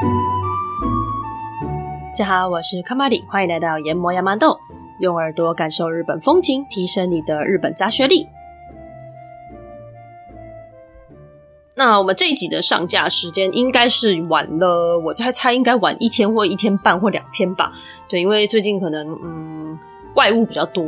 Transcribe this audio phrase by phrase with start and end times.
[0.00, 0.06] 大
[2.12, 4.58] 家好，我是卡玛里，欢迎来到研磨亚麻豆，
[4.98, 8.26] 用耳朵感受日本风情，提升你的日本杂学力。
[11.76, 17.72] 那我们这一集的上架时间应该是晚了，我猜猜应该晚一天或一天半或两天吧。
[18.08, 19.78] 对，因为最近可能嗯
[20.16, 20.84] 外务比较多，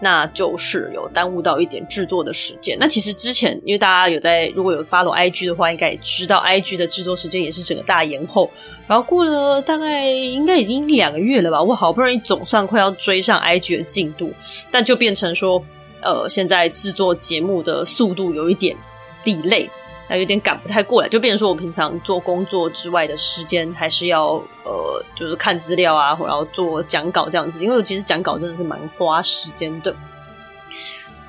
[0.00, 2.76] 那就是有耽误到一点制作的时间。
[2.80, 8.50] 那其实之前因为大家有在如果有 follow IG 的话，应该也知道 IG 的制作时间也是整个大延后。
[8.86, 14.32] 然后过了大概应该已经两个月了吧，我好不容易总算快要追上 IG 的进度，
[14.70, 15.62] 但就变成说
[16.02, 18.76] 呃现在制作节目的速度有一点。
[19.22, 19.70] 地累
[20.08, 24.34] 那有点赶不太过来，就变成说我平常做工作之外的时间，还是要
[24.64, 27.62] 呃，就是看资料啊，然后做讲稿这样子。
[27.62, 29.94] 因为我其实讲稿真的是蛮花时间的。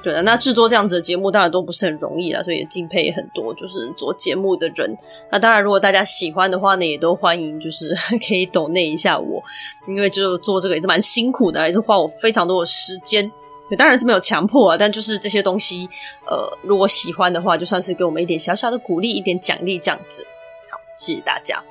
[0.03, 4.97] 对的，那制作这样子的节目当然都不是很容易啦，所以也敬佩很多就是做节目的人。
[5.31, 7.93] 那当然，如果大家喜欢的话呢，也都欢迎就是
[8.27, 9.43] 可以 donate 一下我，
[9.87, 13.31] 因为就做这个也是蛮辛苦的，也是花我非常多的时间。
[13.75, 15.89] 当然是没有强迫啊，但就是这些东西，
[16.27, 20.25] 呃，如果喜欢的话，就算是给我们一点小小的鼓励，一点奖励这样子。
[20.69, 21.63] 好，谢谢大家。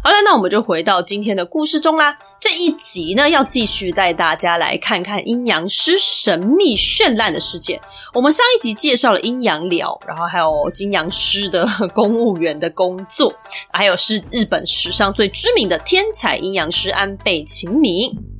[0.00, 2.16] 好了，那我们就回到今天的故事中啦。
[2.40, 7.80] 这一集呢，要继续带大家来看看阴阳师神秘绚烂的世界。
[8.14, 13.34] 我们上一集介绍了阴阳寮，然后还有金阳师的 公务员的工作，
[13.72, 18.37] 还有是日本史上最知名的天才阴阳师安倍晴明。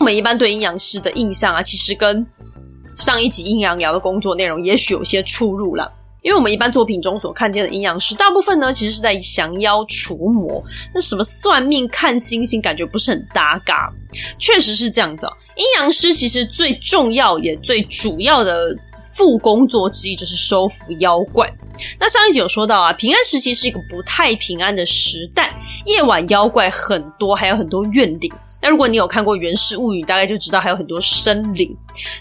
[0.00, 2.26] 我们一般对阴阳师的印象啊，其实跟
[2.96, 5.90] 上一集阴阳寮的工作内容也许有些出入了。
[6.22, 10.62] 因为我们一般作品中所看见的阴阳师，大部分呢其实是在降妖除魔，
[10.94, 13.92] 那什么算命、看星星，感觉不是很搭嘎。
[14.38, 15.32] 确实是这样子哦。
[15.56, 18.72] 阴阳师其实最重要也最主要的
[19.14, 21.52] 副工作之一就是收服妖怪。
[21.98, 28.30] 那上一集有说到啊，平安时期是一个不太平安的时代，夜晚妖怪很多，还有很多怨灵。
[28.60, 31.74] 那如果你有看过《源氏物语》，大概就知道还有很多生灵。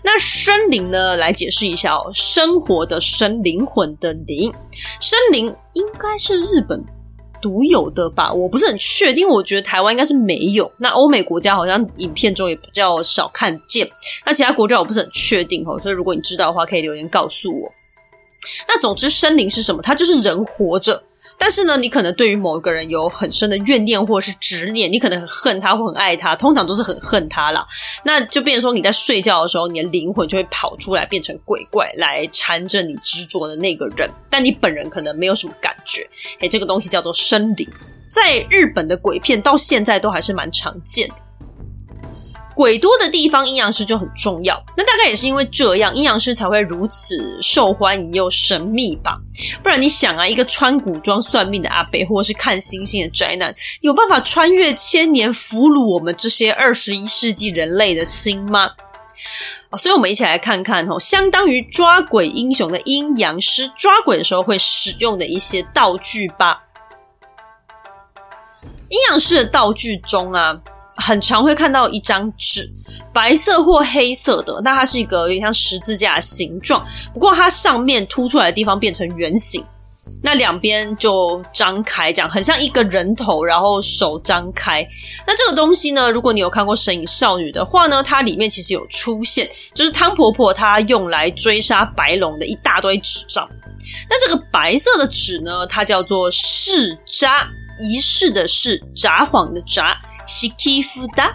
[0.03, 4.53] 那生灵呢，来解释一下哦，生活的生，灵魂的灵，
[5.02, 6.84] 生灵应该是日本
[7.41, 8.31] 独有的吧？
[8.31, 10.72] 我不是很确定，我觉得台湾应该是没有。
[10.78, 13.90] 那欧美国家好像影片中也比较少看见。
[14.25, 17.72] 那其他国家我不是很确定哦，所以如果你知道的话，可以留言告诉我。
[18.68, 19.81] 那总之，生灵是什么？
[19.81, 21.02] 它就是人活着，
[21.44, 27.66] 但是呢，你可能对于某一个人有很深的怨念或者是执念，你可能很恨他或很爱他，通常都是很恨他啦。
[28.06, 36.07] 那就变成说，你在睡觉的时候，你的灵魂就会跑出来，变成鬼怪来缠着你执着的那个人，但你本人可能没有什么感觉。
[36.41, 37.68] 诶，这个东西叫做生灵，
[38.08, 41.16] 在日本的鬼片到现在都还是蛮常见的。
[42.61, 44.63] 鬼多的地方，阴阳师就很重要。
[44.77, 49.19] 那大概也是因为这样，阴阳师才会如此受欢迎又神秘吧？
[49.63, 58.73] 不然你想啊，一个穿古装算命的阿伯，或是看星星的宅男，有办法穿越千年，俘虏我们这些二十一世纪人类的心吗？
[59.75, 66.66] 所以，我们一起来看看哦，相当于抓鬼英雄的阴阳师抓鬼的时候会使用的一些道具吧。
[68.89, 70.61] 阴阳师的道具中啊。
[71.01, 72.72] 很常会看到一张纸，
[73.12, 79.66] 白色或黑色的，那它是一个有点像十字架的形状，不过它上面凸出来的地方变成圆形，
[80.23, 84.88] 那两边就张开，这样很像一个人头，然后手张开。
[85.25, 93.50] 那这个东西呢，如果你有看过《神隐少女》的话呢，它里面其实有出现，就是汤婆婆她用来追杀白龙的一大堆纸张。
[94.09, 97.47] 那这个白色的纸呢，它叫做式札，
[97.84, 100.00] 仪式的式，札幌的札。
[100.28, 101.34] 西基夫达，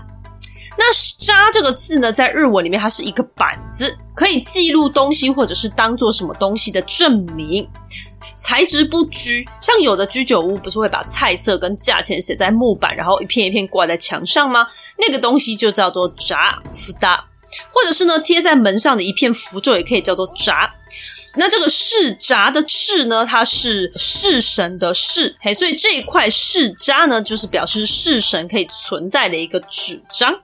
[0.79, 7.69] 那“札”这个字呢，在日文里面它是一个板子，可以记录东西或者是当做什么东西的证明。
[8.35, 14.67] 材质不拘，像有的居酒屋不是会把菜色跟价钱写在木板，然后一片一片挂在墙上吗？
[14.99, 17.25] 那个东西就叫做札札达，
[17.73, 20.71] 或者是呢，贴在门上的一片符咒也可以叫做札。
[21.37, 30.35] 那这个世札的世呢，它是世神的世，嘿，所以这一块世札呢，就是表示世神可以存在的一个纸张。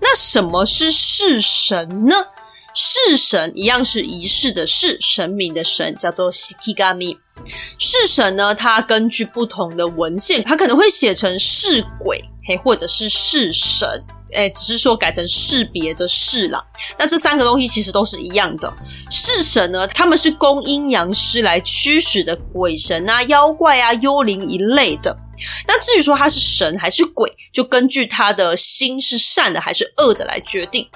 [0.00, 2.14] 那什么是世神呢？
[2.72, 7.18] 世神一样是仪式的式，神明的神，叫做 Shikigami。
[7.78, 14.04] 式神呢，它根据不同的文献，它可能会写成式鬼，嘿，或者是式神。
[14.32, 16.64] 诶，只是说改成士别的士啦。
[16.98, 18.72] 那这三个东西其实都是一样的。
[19.10, 25.16] 式神呢，他们是供阴阳师来驱使的鬼神啊、妖怪啊、幽灵一类的。
[25.66, 30.88] 那至于说他是神还是鬼，就根据他的心是善的还是恶的来决定。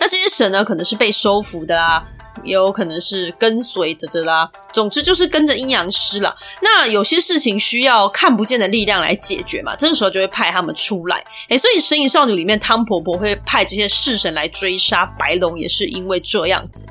[0.00, 2.04] 那这些神呢，可能是被收服的啊，
[2.44, 4.50] 也有可能是跟随的的啦。
[4.72, 6.34] 总之就是跟着阴阳师啦。
[6.62, 11.22] 那有些事情需要看不见的力量来解决嘛，这个时候就会派他们出来。
[11.48, 16.88] 诶，所以《神隐少女》里面汤婆婆会派这些式神来追杀白龙，也是因为这样子。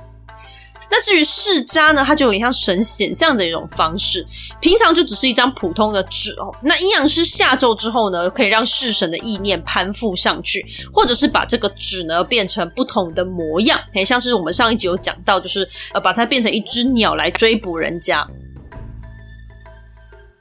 [0.90, 4.26] 那至于释迦呢，它就有点像神显像的一种方式，
[4.62, 6.50] 平常就只是一张普通的纸哦。
[6.62, 18.26] 那阴阳师下咒之后呢，可以让式神的意念攀附上去，或者是把这个纸呢变成不同的模样，很，像是我们上一集有讲到，就是呃把它变成一只鸟来追捕人家。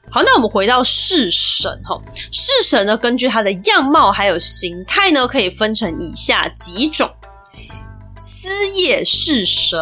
[0.09, 2.01] 好，那我们回到式神哈，
[2.31, 7.09] 式神呢，根据它的样貌还有形态呢，可以分成以下几种：
[8.17, 9.77] 思业式神。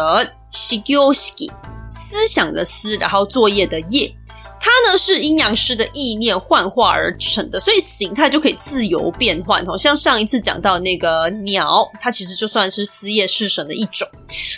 [0.56, 1.52] 西鸠西，
[1.86, 4.10] 思想的思，然后作业的业，
[4.58, 9.76] 它呢是阴阳师的意念幻化而成的，所以形态就可以自由变换哦。
[9.76, 14.08] 像上一次讲到那个鸟，它其实就算是思业式神的一种。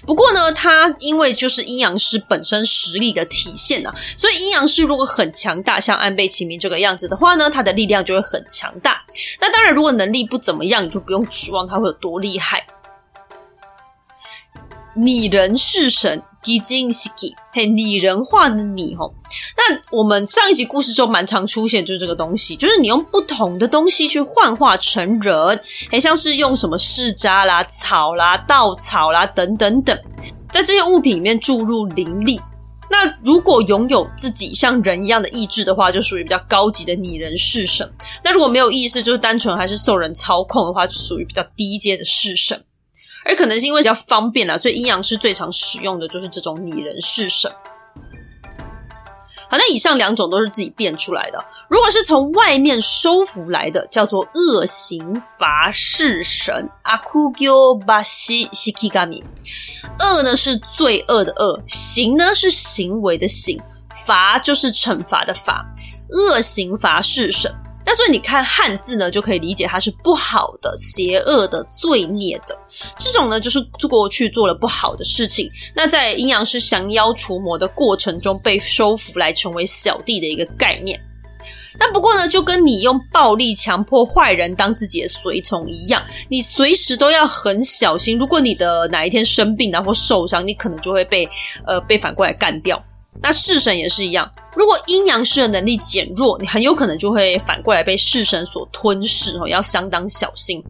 [0.07, 9.05] 不过呢，它因为就是阴阳师本身实力的体现啊，所以阴阳师如果很强大，像安倍晴明这个样子的话呢，他的力量就会很强大。
[9.41, 12.65] 那当然，如果能力不怎么样，你就不用指望他会有多厉害。
[14.99, 17.09] 拟人式神拟人式，
[17.53, 19.15] 嘿，拟人化的拟吼。
[19.57, 25.61] 那我们上一集故事中蛮常出现，就是这个东西，就是你用不同的东西去幻化成人，
[25.91, 29.97] 诶，像是用什么释迦啦、草啦、稻草啦等等等，
[30.51, 32.41] 在这些物品里面注入灵力。
[32.91, 37.89] 那如果拥有自己像人一样的意志的话，就属于比较高级的拟人式神。
[38.25, 42.65] 那如果没有意识，就是单纯还是受人操控的话，就属于比较低阶的式神。
[43.25, 47.51] 而可能是因为比较方便啦，所以阴阳师最常使用的就是这种拟人式神。
[49.51, 51.43] 好，那以上两种都是自己变出来的。
[51.71, 59.25] 如果是从外面收服来的，叫做恶行伐式神阿库鸠巴西西基嘎米。
[60.01, 63.59] 恶呢是罪恶的恶，行呢是行为的行，
[64.07, 65.65] 罚就是惩罚的罚。
[66.11, 67.51] 恶行伐式神。
[67.91, 72.55] 那所以你看汉字呢，就可以理解它是不好的、邪恶的、罪孽的。
[72.99, 73.59] 这种呢，就是
[73.89, 81.01] 过去做了不好的事情，那在阴阳师降妖除魔的过程中被收服来成为小弟的一个概念。
[81.79, 88.19] 那不过呢，就跟你用暴力强迫坏人当自己的随从一样，你随时都要很小心。
[88.19, 91.27] 如果你的哪一天生病然后受伤，你可能就会被
[91.65, 92.85] 呃被反过来干掉。
[93.23, 100.61] 那式神也是一样，如果阴阳师的能力减弱，你很有可能就会反过来被式神所吞噬哦，要相当小心。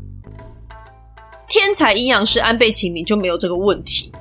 [1.49, 4.13] 天才阴阳师安倍晴明就没有这个问题，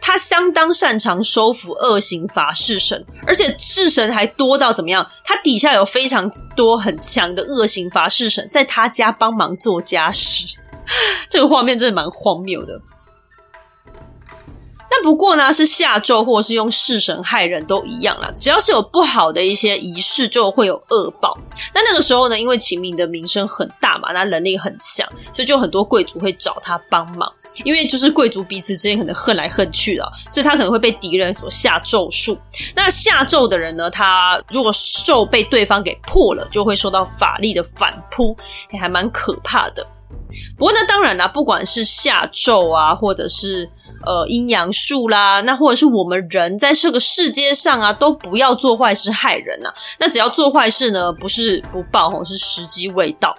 [0.00, 5.08] 他相当擅长收服恶行法式神，而且式神还多到怎么样？
[5.22, 10.58] 他底下有非常多很强的恶行法式神，在他家帮忙做家事，
[11.30, 12.82] 这个画面真的蛮荒谬的。
[14.94, 18.30] 但不过呢，是下咒或者是用式神害人都一样啦。
[18.36, 21.38] 只要是有不好的一些仪式，就会有恶报。
[21.72, 27.32] 那那个时候呢，因为秦明的名声很大嘛，那能力很强，所以就很多贵族会找他帮忙。
[27.64, 32.38] 因为就是贵族彼此之间可能恨来恨去的，所以他可能会被敌人所下咒术。
[32.74, 34.70] 那下咒的人呢，他如果
[35.06, 38.36] 咒被对方给破了，就会受到法力的反扑，
[38.70, 39.86] 也还蛮可怕的。
[40.56, 43.68] 不过那，当然啦，不管是下咒啊，或者是
[44.06, 49.74] 呃阴阳术啦，那或者是我们人在这个世界上啊，都不要做坏事害人啊。
[49.98, 53.34] 那只要做坏事呢，不是不报，是时机未到。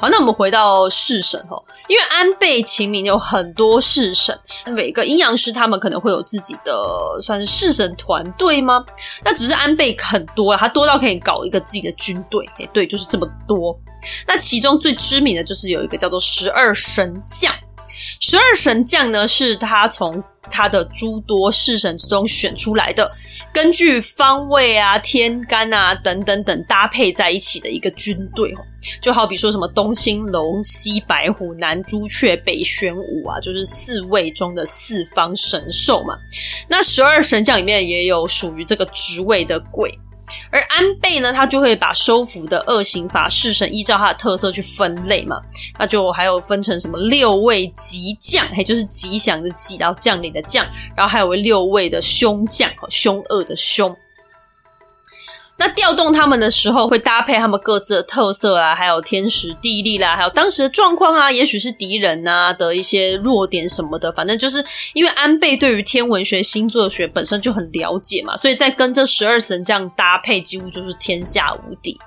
[0.00, 4.36] 好，那我们回到式神哦，因为安倍晴明有很多式神，
[4.68, 8.82] 每个阴阳师他们可能会有自己的算是式神团队吗？
[9.22, 12.48] 那只是安倍很多啊，他多到可以搞一个自己的军队。
[12.72, 13.78] 对，就是这么多。
[14.26, 17.54] 那其中最知名的就是有一个叫做十二神将，
[18.20, 23.10] 十二神将呢是他从他的诸多式神之中选出来的，
[23.52, 28.58] 根据方位啊、天干啊等等等搭配在一起的一个军队哦。
[29.00, 36.16] 就好比说什么东青龙、西白虎、南朱雀、北玄武啊，就是四位中的四方神兽嘛。
[36.68, 39.96] 那十二神将里面也有属于这个职位的鬼。
[40.50, 45.40] 而安倍呢，他就会把收服的恶行法式神依照他的特色去分类嘛，
[45.78, 53.96] 那就还有分成什么六位吉将，嘿，就是吉祥的吉，然后将领的将，然后还有六位的凶将，凶恶的凶。
[55.60, 64.10] 那调动他们的时候，会搭配他们各自的特色啊，还有天时地利啦，还有当时的状况啊，也许是敌人啊的一些弱点什么的。
[64.12, 64.64] 反正就是
[64.94, 72.00] 因为安倍对于天文学、星座学本身就很了解嘛，所以在跟这十二神这样搭配，几乎就是天下无敌。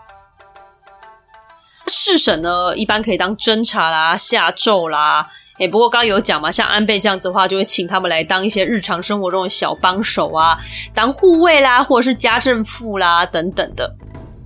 [1.87, 5.27] 侍神呢，一般可以当侦察啦、下咒啦。
[5.59, 10.57] 诶，不过刚刚有讲嘛，像安倍这样子的话，就会请他们来当一些日常生活中的小帮手啊，
[10.93, 13.95] 当护卫啦，或者是家政妇啦等等的。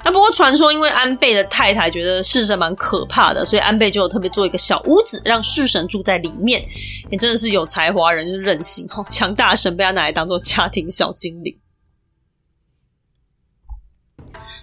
[0.03, 6.63] 那不过传说，因为安倍的太太觉得侍神蛮可怕的，所以安倍就有特别做一个小屋子，让侍神住在里面。
[7.09, 11.57] 也真的是有才华人，就是任性哦，强大神被他拿来当做家庭小精灵。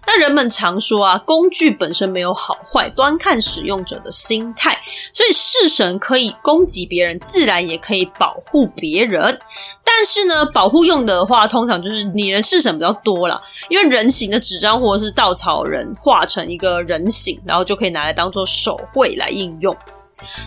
[0.06, 4.78] 那人们常说啊，工具本身没有好坏，端看使用者的心态。
[5.12, 9.38] 所以式神可以攻击别人，自然也可以保护别人。
[9.84, 19.74] 但是呢，保护用的话，通常就是拟人式神比较多啦，因为人形的纸张或者是稻草人画成一个人形，然后就可以拿来当做手绘来应用。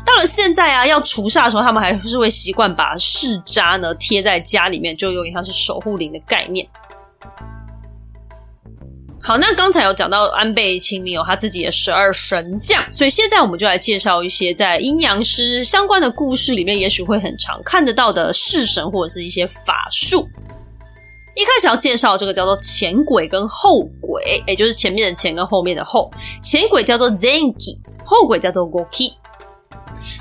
[0.05, 6.67] 到了现在啊，要除煞的时候，他们还是会习惯把式渣呢贴在家里面，就有点像是守护灵的概念。
[9.27, 20.25] 好，那刚才有讲到安倍晴明有他自己的十二神将，所以现在我们就来介绍一些在阴阳师相关的故事里面，也许会很常看得到的式神或者是一些法术。
[21.35, 26.09] 一开始要介绍这个叫做前鬼跟后鬼，也就是前面的前跟后面的后。
[26.41, 29.11] 前鬼叫做 Zenki，后鬼叫做 Goki。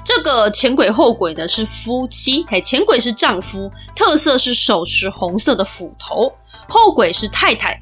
[0.04, 6.28] 这个前鬼后鬼呢是夫妻，嘿，前鬼是丈夫，特色是手持红色的斧头；
[6.68, 7.80] 后鬼是太太。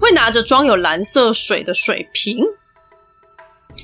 [0.00, 2.38] 会拿着装有蓝色水的水瓶。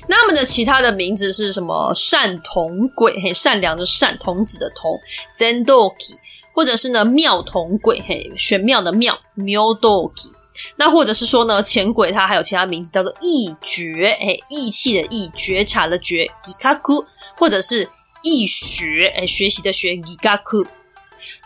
[0.07, 1.93] 那么的其他的名字是什么？
[1.95, 4.99] 善童鬼，嘿，善良的善，童子的童
[5.33, 6.15] ，Zendoki，
[6.53, 10.33] 或者是呢妙童鬼，嘿，玄妙的妙，Myodoki。
[10.75, 17.05] 那或者是说呢，前鬼它还有其他名字叫做义觉，嘿，义气的义，觉察的觉，Gikaku，
[17.37, 17.87] 或者是
[18.23, 20.67] 义学，哎，学习的学，Gigaku。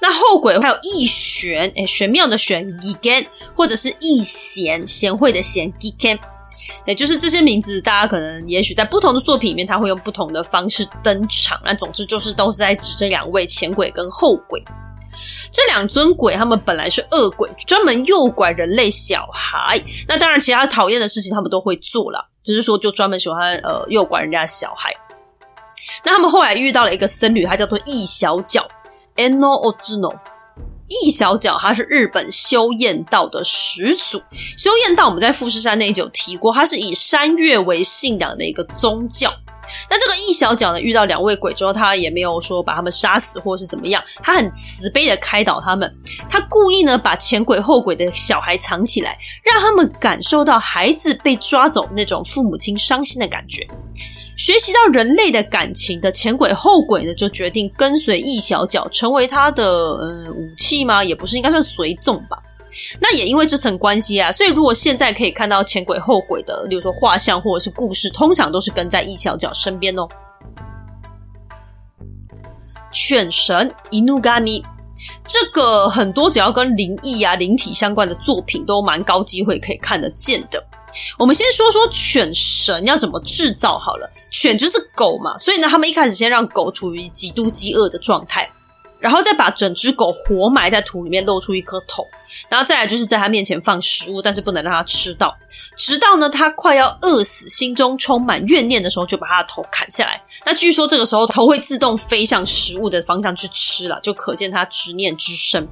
[0.01, 3.25] 那后鬼还有义玄，诶玄妙的玄，Gigan，
[3.55, 6.19] 或者是义贤，贤惠的贤，Giken，
[6.85, 11.59] 也就是这些名字，大家可能也许在不同的作品里面，他会用不同的方式登场。
[11.63, 14.63] 那总之就是都是在指这两位前鬼跟后鬼。
[15.51, 19.79] 这两尊鬼，他们本来是恶鬼，专门诱拐人类小孩。
[20.07, 24.93] 那当然，其他讨厌的事情他们都会做了，只是说就专门喜欢呃诱拐人家小孩。
[26.05, 28.65] 那他们后来遇到了一个僧侣，他叫做易小角。
[29.21, 30.11] Eno Ozuno，
[30.87, 34.19] 义小角，他是日本修验道的始祖。
[34.57, 39.31] 修验道我们在富士山那一集有提过，他是以山岳为信仰的一个宗教。
[39.89, 45.95] 那这个一小角呢，遇到两位鬼之后，他也没有说把他们杀死或是怎么样，他很慈悲的开导他们。
[46.27, 53.65] 他故意呢把前鬼后鬼的小孩藏起来，让他们感受到孩子被抓走那种父母亲伤心的感觉。
[54.41, 59.63] 学习到人类的感情的前鬼后鬼呢，就决定跟随易小角，成为他的
[60.01, 61.03] 嗯武器吗？
[61.03, 62.41] 也不是，应该算随从吧。
[62.99, 70.07] 那也因为这层关系啊，所以如果现在可以看到前鬼后鬼的，例如说画像或者是故事，通常都是跟在易小角身边哦。
[72.91, 74.65] 犬神伊努嘎咪，
[75.23, 80.65] 这个很多只要跟灵异啊、灵体相关的作品，都蛮高机会可以看得见的。
[81.17, 84.09] 我们先说说犬神要怎么制造好了。
[84.29, 88.49] 犬就是狗嘛，所以呢，他们一开始先让狗处于极度饥饿的状态。
[88.99, 92.05] 然后再把整只狗活埋在土里面，露出一颗头，
[92.49, 95.35] 然后再来就是在他面前放食物，但是不能让他吃到，
[95.77, 100.21] 直到呢他快要饿死，心中充满怨念的时候，就把他的头砍下来。
[100.45, 105.67] 那据说这个时候头会自动飞向食物的方向去吃了，就可见他执念之深。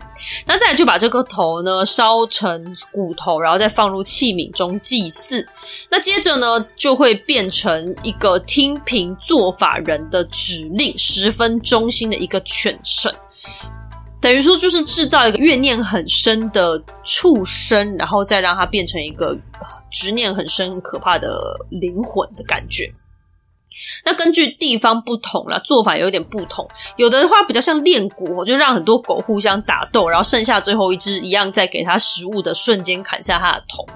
[0.45, 5.47] 那再来就把这颗头呢烧成骨头，然后再放入器皿中祭祀。
[5.89, 13.13] 那接着呢就会变成一个听凭做法人的指令，十分忠心的一个犬神。
[14.21, 19.37] 等于说，就是制造一个怨念很深的畜生，然后再让它变成一个
[19.89, 22.93] 执念很深、很可怕的灵魂的感觉。
[24.03, 26.67] 那根据地方不同啦，做法有点不同。
[26.97, 33.87] 有的话比较像练骨，就让很多狗互相打斗，然后剩下最后一只一样，在给它食物的瞬间砍下它的头。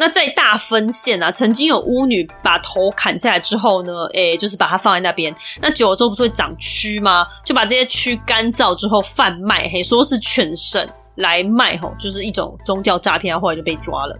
[0.00, 5.32] 那在大分县啊，曾经有巫女把头砍下来之后呢，诶，就是把它放在那边。
[5.60, 7.26] 那久了之后不是会长蛆吗？
[7.44, 14.18] 就把这些蛆干燥之后贩卖，嘿，说是犬神来卖，吼，就是一种宗教诈骗，后来就被抓了。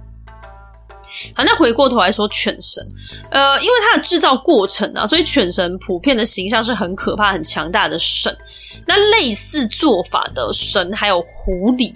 [1.34, 2.86] 好，那回过头来说犬神，
[3.30, 8.36] 呃，因为它的制造过程啊，所以犬神普遍的形象是很可怕、很强大的神。
[8.86, 11.94] 那类似做法的神还有狐狸，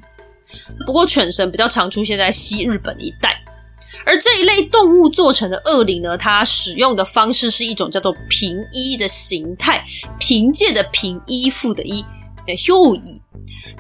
[0.87, 3.44] 不过犬神比较常出现在西日本一带。
[4.05, 9.85] 而这一类动物做成的恶灵呢，它使用的方式是一种叫做凭依的形态，
[10.19, 12.05] 凭借的凭依附的依，
[12.57, 13.21] 休矣。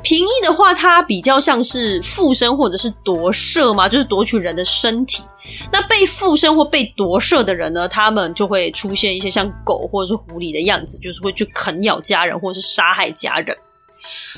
[0.02, 5.22] 平易的话，它比较像是附身或者是夺舍嘛，就是夺取人的身体。
[5.70, 13.56] 那被附身或被夺舍的人呢，他们就会出现一些像狗或者是狐狸的样子，就是会去啃咬家人或者是杀害家人。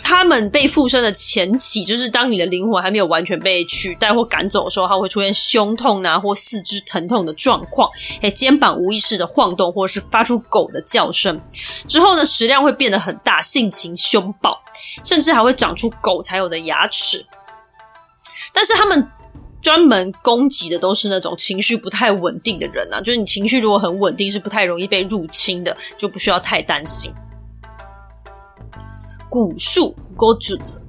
[0.03, 11.41] 他们被附身的前期，就是当你的灵魂还没有完全被取代或赶走的时候，它会出现胸痛啊或四肢疼痛的状况，诶，肩膀无意识的晃动，或者是发出狗的叫声。
[11.89, 14.57] 之后呢，食量会变得很大，性情凶暴，
[15.05, 17.27] 甚至还会长出狗才有的牙齿。
[18.53, 19.11] 但是他们
[19.61, 27.13] 专门攻击的都是那种情绪不太稳定的人啊，就是你情绪如果很稳定，是不太容易被入侵的，就不需要太担心。
[29.31, 30.83] 蛊术，蛊术子，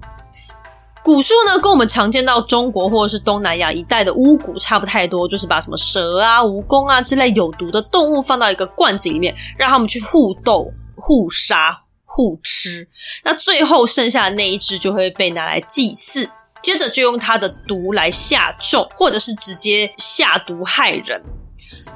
[1.04, 12.88] 蛊术呢，跟我们常见到中国或者是东南亚一带的巫蛊差不太多，就是把什么蛇啊、蜈蚣啊之类有毒的动物放到一个罐子里面，让他们去互斗、互杀、互吃，
[13.24, 16.30] 那最后剩下的那一只就会被拿来祭祀，
[16.62, 21.22] 接着就用它的毒来下咒，或者是直接下毒害人。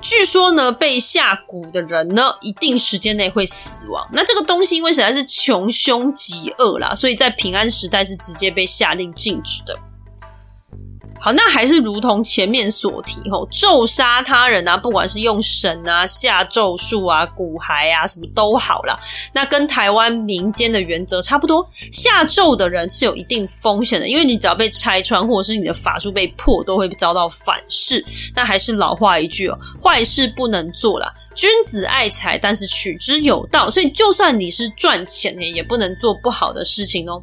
[0.02, 4.06] 据说呢，被下蛊的人呢，一定时间内会死亡。
[4.12, 9.78] 那这个东西因为实在是穷凶极恶啦，所以在平安时代是直接被下令禁止的。
[11.24, 19.00] 好，那还是如同前面所提吼，咒杀他人啊，不管是用神啊、下咒术啊、骨骸啊，什么都好啦。
[19.32, 28.04] 那跟台湾民间的原则差不多，下咒的人是有一定风险的，因为你只要被拆穿，或者是你的法术被破，都会遭到反噬。
[28.36, 31.14] 那还是老话一句哦，坏事不能做啦。
[31.36, 33.70] 君子爱财，但是取之有道。
[33.70, 37.22] 所以，就算你是赚钱，也不能做不好的事情哦。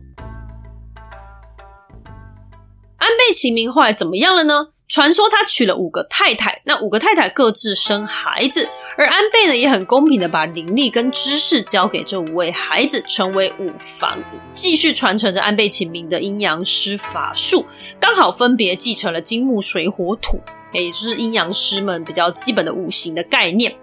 [2.99, 4.69] 安倍晴明后来怎么样了呢？
[4.88, 14.19] 传说他娶了五个太太，那五个太太各自生孩子，而安倍呢也很公平的把灵力跟知识交给这五位孩子，成为五房，
[14.50, 17.67] 继续传承着安倍晴明的阴阳师法术，
[18.00, 20.40] 刚好分别继承了金木水火土，
[20.73, 23.76] 也就是阴阳师们比较基本的五行的概念。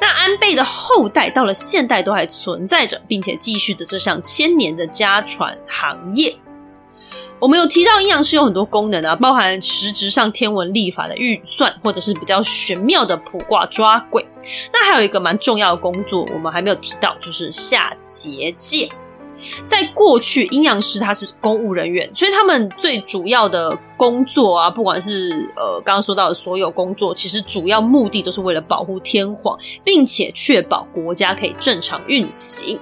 [0.00, 6.34] 那安倍的后代到了现代都还存在着，并且继续着这项千年的家传行业。
[7.40, 14.26] 我们有提到阴阳师有很多功能啊，包含实质上天文历法的运算，或者是比较玄妙的卜卦抓鬼。
[14.72, 18.88] 那还有一个蛮重要的工作，我们还没有提到，就是下结界。
[19.64, 32.80] 在过去，阴阳师他是公务人员，所以他们最主要的工作啊，不管是呃刚刚说到的所有工作，其实主要目的都是为了保护天皇，并且确保国家可以正常运行。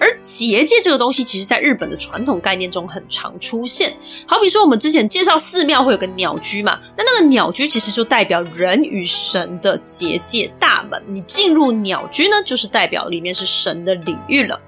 [0.00, 3.92] 而结界这个东西，其实在日本的传统概念中很常出现。
[4.26, 11.02] 好比说，我们之前介绍寺庙会有个鸟居嘛，那那个鸟居其实就代表人与神的结界大门。
[11.08, 14.60] 你进入鸟居呢，就是代表里面是神的领域了。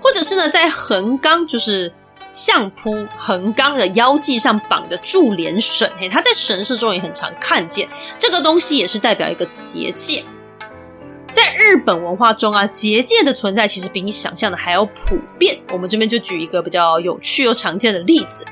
[0.00, 1.92] 或者是呢，在横纲，就是
[2.32, 7.88] 相扑横纲的腰际上绑的注连绳，嘿，它在神社中也很常看见。
[8.18, 10.24] 这个东西也是代表一个结界。
[11.31, 15.57] 在日本文化中啊，结界的存在其实比你想象的还要普遍。
[15.71, 18.45] 我们这边就举一个比较有趣又常见的例子：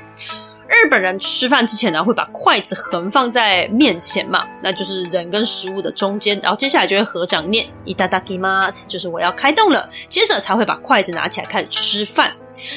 [0.66, 12.32] 日本人吃饭之前呢，会把筷子横放在面前嘛，那就是人跟食物的中间，然后接下来就会合掌念“いただきます”，就是我要开动了，接着才会把筷子拿起来开始吃饭。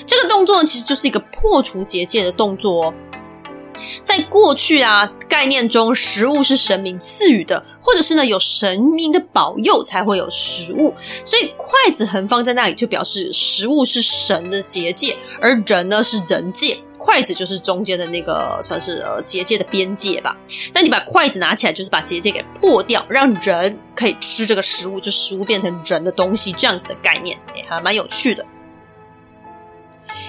[0.06, 2.94] 这个动作呢，其实就是一个破除结界的动作哦。
[4.03, 20.37] 在过去啊，概念中食物是神明赐予的，或者是呢有神明的保佑才会有食物，所以筷子横放在那里就表示食物是神的结界，而人呢是人界，筷子就是中间的那个算是呃结界的边界吧。
[20.73, 28.45] 那你把筷子拿起来，就是把结界给破掉，让人可以吃这个食物，就食物变成人的东西，这样子的概念，哎，还蛮有趣的。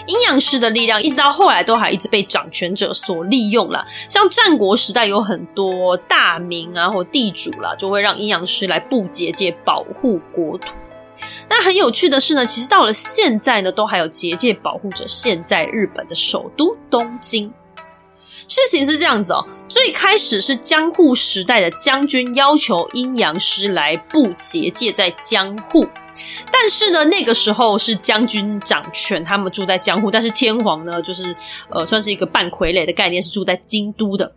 [0.07, 3.85] 阴阳师的力量一直到后来都还一直被掌权者所利用了。
[4.07, 10.77] 像战国时代有很多大名啊或地主啦，就会让阴阳师来布结界保护国土。
[11.49, 17.53] 那很有趣的是呢，其实到了现在呢，都还有结界保护着现在日本的首都东京。
[18.47, 25.87] 事情是这样子哦，最开始是江户时代的将军要求阴阳师来布结界在江户。
[26.51, 31.35] 但是呢，那个时候是将军掌权，他们住在江户，但是天皇呢，就是
[31.69, 34.35] 呃，算是一个半傀儡的概念，是住在京都的。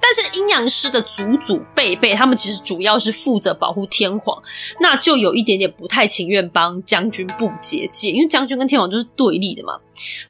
[0.00, 4.40] 但是阴阳师的祖祖辈辈，他们其实主要是负责保护天皇，
[4.80, 9.78] 那就有一点点不太情愿帮将军布结界，因为将军跟天皇就是对立的嘛。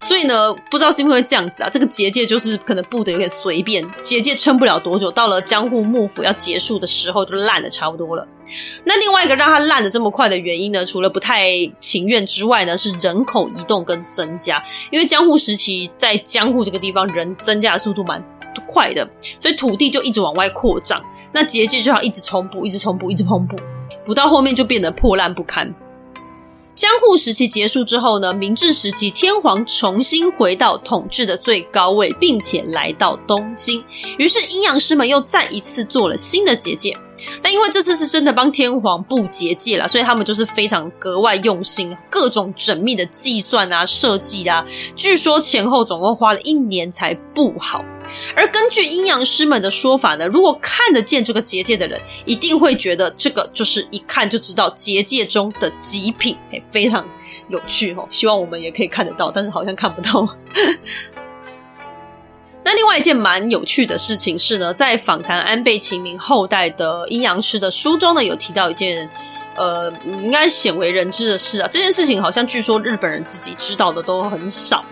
[0.01, 1.71] 所以呢，不知道是不是这样子啊？
[1.71, 8.27] 这个结界就是可能布的有点随便，结界撑不了多久，到了江户幕府要结束的时候就烂的差不多了。
[8.85, 18.21] 那另外一个让它烂的这么快的原因呢，除了不太情愿之外呢，是人口移动跟增加，因为江户时期在江户这个地方人增加的速度蛮
[18.71, 19.09] 快的，
[19.41, 21.03] 所以土地就一直往外扩张，
[21.33, 23.57] 那结界就要一直重补，一直重补，一直重补，
[24.05, 25.75] 补到后面就变得破烂不堪。
[26.73, 33.85] 江户时期结束之后呢，明治时期天皇重新回到统治的最高位，并且来到东京，
[34.17, 36.97] 于是阴阳师们又再一次做了新的结界。
[37.43, 47.85] 但因为这次是真的帮天皇布结界了，所以他们就是非常格外用心，各种缜密的计算啊、设计啊，据说前后总共花了一年才布好。
[48.35, 56.37] 而根据阴阳师们的说法呢，如果看得见这个结界的人，一定会觉得这个就是一看就知道结界中的极品，
[56.71, 57.07] 非常
[57.49, 58.07] 有趣哦。
[58.11, 60.27] 希望我们也可以看得到，但是好像看不到。
[62.63, 69.09] 那另外一件蛮有趣的事情是呢，在访谈安倍晴明后代的阴阳师的书中呢，有提到一件
[69.57, 71.69] 呃，应该鲜为人知的事啊。
[71.71, 74.85] 这件事情好像据说日本人自己知道的都很少。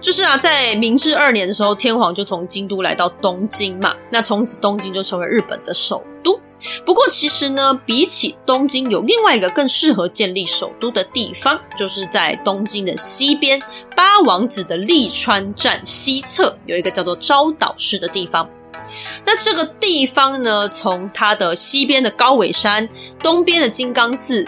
[0.00, 6.40] 就是啊，在明治二年的时候，天皇就从京都来到东京嘛，那从此东京就成为日本的首都。
[6.84, 13.60] 不过，其实呢，比起东京，有另外一个更适合建立首都的地方，就是在东京的西边，
[13.96, 18.48] 八王子的立川站西侧有一个叫做招岛市的地方。
[19.24, 22.88] 那这个地方呢，从它的西边的高尾山，
[23.22, 24.46] 东边的金刚寺。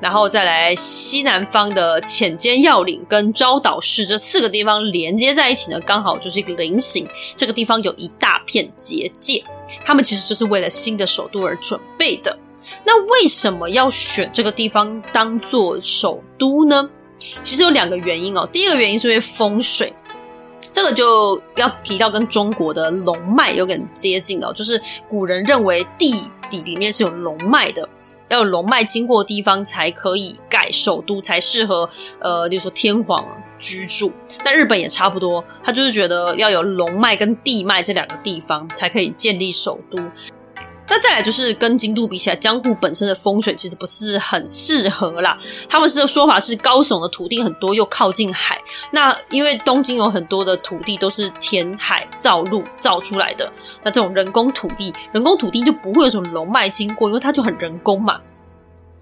[0.00, 7.06] 然后再来西南方的浅间要领跟招岛市这四个地方连接在一起呢，刚好就是一个菱形。
[7.36, 9.44] 这个地方有一大片结界，
[9.84, 12.38] 他们其实就是为了新的首都而准备的。
[12.84, 16.88] 那为什么要选这个地方当做首都呢？
[17.42, 18.48] 其实有两个原因哦。
[18.50, 19.92] 第一个原因是因为风水，
[20.72, 26.14] 这个就要提到跟中国的龙脉有点接近哦，就是古人认为地。
[26.50, 27.88] 底里面是有龙脉的，
[28.28, 33.24] 要有龙脉经过的地方才可以盖首都，才适合呃，就是说天皇
[33.56, 34.12] 居住。
[34.44, 40.02] 那日本也差不多，他就是觉得要有龙脉跟地脉这两个地方才可以建立首都。
[40.90, 45.38] 那再来就是跟京都比起来，江户本身的风水其实不是很适合啦。
[45.68, 48.60] 他们是的说法是高耸的土地很多，又靠近海。
[48.90, 53.50] 那因为东京有很多的土地都是填海造陆造出来的，
[53.84, 58.20] 那这种人工土地，人工土地就不会有什么龙脉经过，因为它就很人工嘛。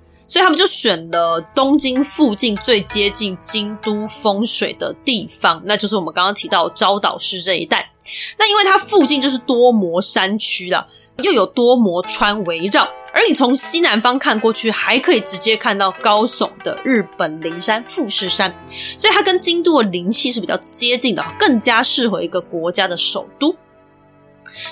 [0.08, 7.90] 所以他们就选了东京附近最接近京都风水的地方，那就是我们刚刚提到招岛市这一带。
[8.38, 10.86] 那因为它附近就是多摩山区啦，
[11.22, 18.54] 又有多摩川围绕，而你从西南方看过去，还可以直接看到高耸的日本灵山富士山，
[18.96, 23.54] 所以它跟京都的灵气是比较接近的，更加适合一个国家的首都。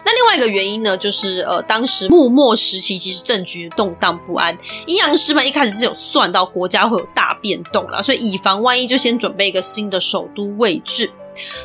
[0.05, 11.11] 那另外一个原因呢，就是呃，当时幕末时期其实政局动荡不安，阴阳师们一开始是有算到国家会有大变动啦，所以以防万一，就先准备一个新的首都位置。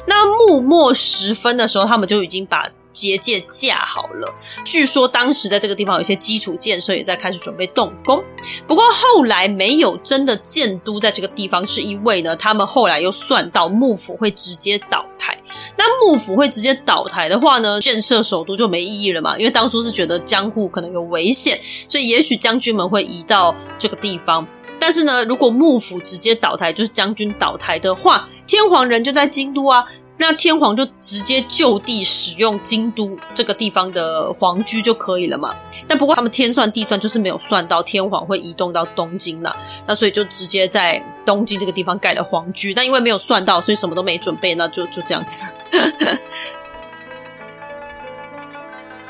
[0.06, 4.34] 那幕末时分的时候，他们就已经把结界架好了，
[4.66, 8.24] 据说当时在这个地方有一些基础建设也在开始准备动工。
[8.68, 15.38] 不过后来没有真的建都在这个地方，是因为呢，他们后来又算到幕府会直接倒台。
[15.78, 24.46] 那幕府会直接倒台的话呢，建设首都就没意义了嘛，因为当初是觉得江户可能有危险，所以也许将军们会移到这个地方。
[24.80, 29.86] 但是呢，如果幕府直接倒台，就是将军倒台的话，天皇人就在京都啊。
[30.22, 35.56] 那天皇就直接就地使用京都这个地方的皇居就可以了嘛？
[35.88, 39.54] 但不过他们天算地算，就是没有算到天皇会移动到东京了，
[39.88, 42.72] 那所以就直接在东京这个地方盖了皇居。
[42.72, 45.52] 但因为没有算到，所以什么都没准备，那就就这样子。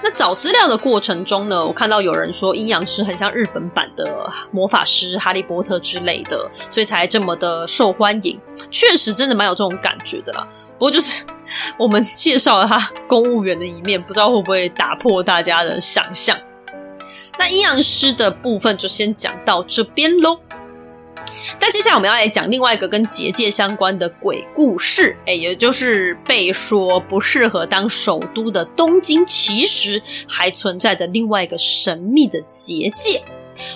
[0.03, 8.39] 那找资料的过程中呢，我看到有人说阴阳师很像日本版的魔法师、哈利波特之类的，所以才这么的受欢迎。
[8.69, 10.47] 确实，真的蛮有这种感觉的啦。
[10.73, 11.23] 不过就是
[11.77, 16.37] 我们介绍了他公务员的一面，不知道会不会打破大家的想象。
[17.37, 20.39] 那阴阳师的部分就先讲到这边喽。
[21.59, 33.21] 那接下来我们要来讲另外一个跟结界相关的鬼故事，哎，也就是被说不适合当首都的东京，其实还存在着另外一个神秘的结界。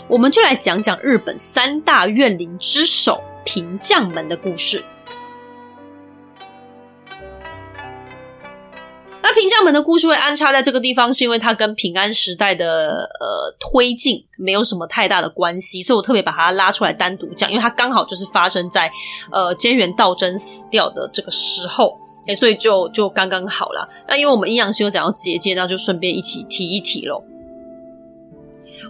[0.07, 4.83] 我们就来讲讲日本三大怨灵之首平将门的故事。
[9.25, 18.87] 那平将门的故事会安插在这个地方，是因为它跟平安时代的呃推进没有什么太大的关系，所以我特别把它拉出来单独讲，因为它刚好就是发生在
[19.31, 23.89] 呃菅原道真死掉的这个时候，诶，所以就就刚刚好啦。
[24.07, 27.23] 那因为我们阴阳师有讲到结界，那就顺便一起提一提喽。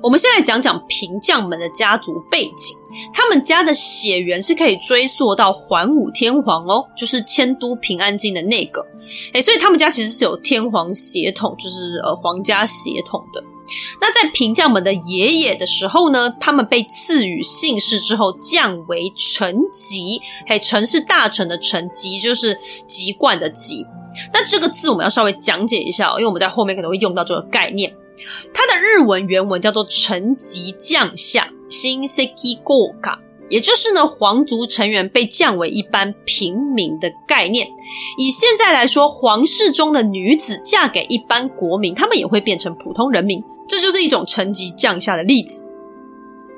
[0.02, 2.76] 我们先来讲讲平将门的家族背景，
[3.14, 8.86] 他们家的血缘是可以追溯到桓武天皇哦，就是迁都平安京的那个，
[9.34, 13.44] 诶，所以他们家其实是有天皇血统，就是呃皇家血统的。
[14.00, 23.84] 那在平将门的爷爷的时候呢，他们被赐予姓氏之后降为臣籍，嘿，臣是大臣的臣，籍就是籍贯的籍。
[24.32, 27.92] 那这个字我们要稍微讲解一下，因为我们在后面可能会用到这个概念。
[28.54, 33.18] 它的日文原文叫做“臣级将相”，新 seki goka，
[33.50, 37.68] 也就是呢，皇族成员被降为一般平民的概念。
[38.18, 45.65] 以现在来说，皇室中的女子嫁给一般国民，他们也会变成普通人民，这就是一种臣级降下的例子。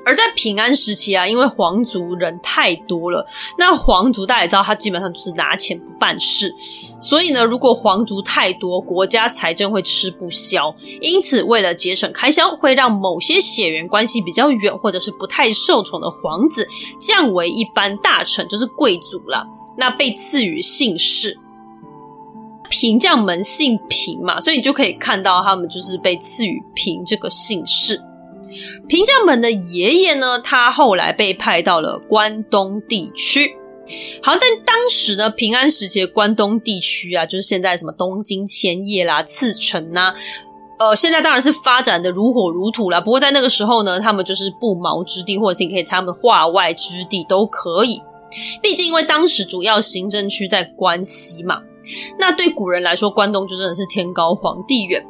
[0.04, 3.26] 而在平安时期啊，因为皇族人太多了，
[3.58, 6.54] 那皇族大家也知道，他基本上就是拿钱不办事，
[6.98, 10.74] 所以呢，如果皇族太多，国家财政会吃不消。
[11.02, 16.66] 因此，为了节省开销，会让某些血缘关系比较远或者是不太受宠的皇子
[16.98, 19.46] 降为一般大臣，就是贵族了。
[19.76, 21.38] 那被赐予姓氏，
[22.70, 28.02] 平将门姓平嘛，所以你就可以看到他们就是被赐予平这个姓氏。
[28.88, 33.54] 平将门的爷爷呢，他后来被派到了关东地区。
[34.22, 40.14] 好，但当时呢，平安时期的关东地区啊，就是现在什么东京、千叶啦、茨城呐，
[40.78, 43.00] 呃，现在当然是发展的如火如荼啦。
[43.00, 48.00] 不过在那个时候呢，他们就是不毛之地，或者是你可以称他们化外之地都可以。
[48.62, 51.62] 毕竟因为当时主要行政区在关西嘛，
[52.18, 55.02] 那对古人来说，关东就真的是天高皇帝远。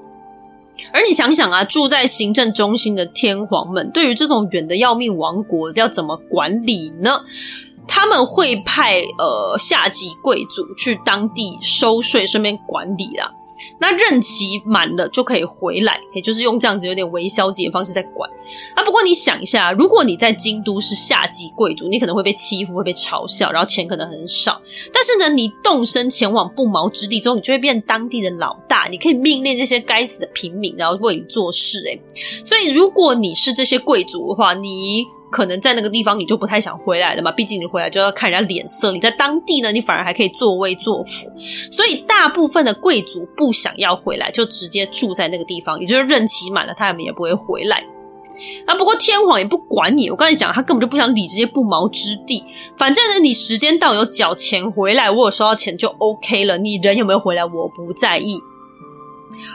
[0.92, 7.22] 而你想想啊，住在行政中心的天皇们，对于这种远的要命王国，要怎么管理呢？
[7.88, 13.32] 他们会派呃下级贵族去当地收税，顺便管理啦。
[13.80, 18.30] 那任期满了就可以回来，也就是用这样子有点微消极的方式在管。
[18.76, 24.60] 啊，不过你想一下，如果你在京都是下级贵族，你可能会被欺负，会被嘲笑，然后钱可能很少。
[24.92, 31.82] 但是呢，你动身前往不毛之地之后，你就会变当地的老大，你可以命令那些该死的平民，然后为你做事。
[31.86, 32.00] 诶，
[32.44, 35.06] 所以如果你是这些贵族的话，你。
[35.30, 38.92] 可能在那个地方你就不太想回来了嘛，毕竟你回来就要看人家脸色。
[38.92, 41.30] 你在当地呢，你反而还可以作威作福。
[41.70, 47.84] 所以大部分的贵族不想要回来，就直接住在那个地方，也就是任期满了，他们也不会回来。
[48.66, 52.44] 啊，不过天皇也不管你，我刚才讲，他根本就不想理这些不毛之地。
[52.76, 56.56] 反正呢，你时间到有缴钱回来，我有收到钱就 OK 了。
[56.58, 58.40] 你人有没有回来，我不在意。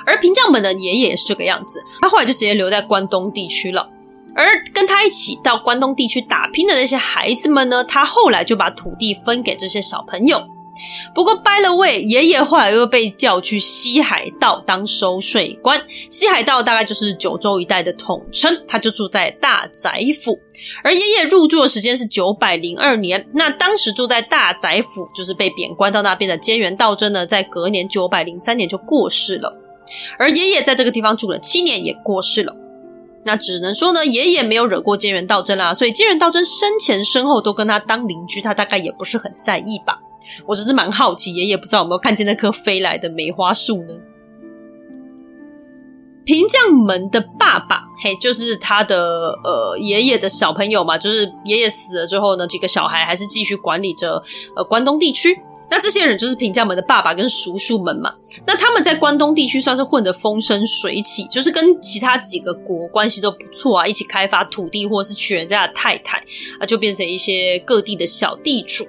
[0.06, 3.90] 而平将门的爷爷也是这个样子，他后来就直接留在关东地区了。
[4.36, 10.50] 而跟他一起到关东地区打拼的那些孩子们呢，他后来就把土地分给这些小朋友。
[11.14, 15.80] 不过，by the way，爷爷后来又被调去西海道当收税官。
[16.10, 20.40] 西海道大概就是九州一带的统称，他就住在大宰府。
[20.84, 23.24] 而爷爷入住的时间是九百零二年。
[23.34, 29.56] 那当时住在大宰府，就是被贬官到那边的菅原道真呢，在隔年九百零三年就过世了。
[30.18, 32.56] 而爷爷在这个地方住了七年，也过世了。
[33.26, 40.02] 那只能说呢，爷爷没有惹过菅原道真啦，所以菅原道真生前身后都跟他当邻居，他大概也不是很在意吧。
[40.46, 43.94] 我只是蛮好奇，爷爷不知道有没有看见那棵飞来的梅花树呢？
[46.26, 54.24] 平将门的爸爸，嘿，就是他的呃爷爷的小朋友嘛，就是爷爷死了之后呢，几个小孩还是继续管理着
[54.56, 55.38] 呃关东地区。
[55.70, 58.14] 那这些人就是平将门的爸爸跟叔叔们嘛。
[58.46, 66.24] 那他们在关东地区算是混得风生水起，就是跟其他几个国关系都不错啊，一起开发土地或是娶人家的太太
[66.60, 68.86] 啊，就变成一些各地的小地主。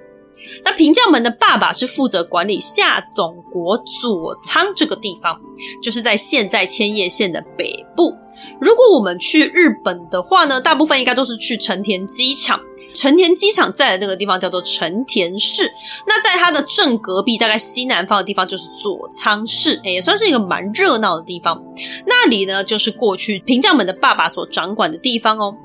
[0.65, 5.41] 那平将门的爸爸是负责管理下总国佐仓这个地方，
[5.83, 8.15] 就是在现在千叶县的北部。
[8.61, 12.61] 如果我们去日本的话呢，大部分应该都是去成田机场。
[12.93, 15.71] 成田机场在的那个地方叫做成田市。
[16.07, 21.63] 那在它的正隔壁，大概西南方的地方就是佐仓市，也算是一个蛮热闹的地方。
[22.07, 25.57] 那里呢，就是过去平将门的爸爸所掌管的地方哦。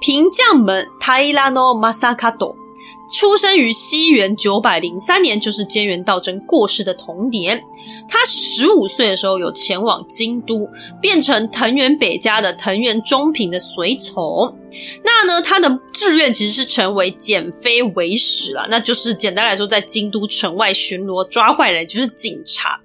[0.00, 2.61] 平将门平野正门。
[3.10, 7.62] 出生于西元九百零三年，就是菅原道真过世的同年。
[8.08, 10.68] 他十五岁的时候有前往京都，
[11.00, 14.56] 变成藤原北家的藤原忠平的随从。
[15.02, 22.81] 那呢，他的志愿其实是成为减非为使啦，那就是简单来说，在京都城外巡逻抓坏人，就是警察。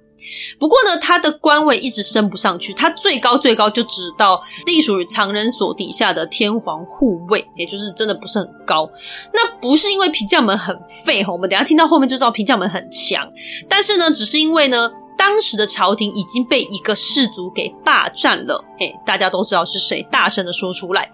[0.58, 8.90] 不过呢，他的官位一直升不上去，他最高最高就只到隶属于藏人所底下的天皇护卫，也就是真的不是很高。
[9.32, 13.30] 那不是因为平将门很废，我们等下听到后面就知道平将门很强。
[13.68, 18.64] 但是呢，只是因为呢，当时的朝廷已经被一个氏族给霸占了。
[18.78, 21.10] 嘿，大家都知道是谁，大声的说出来，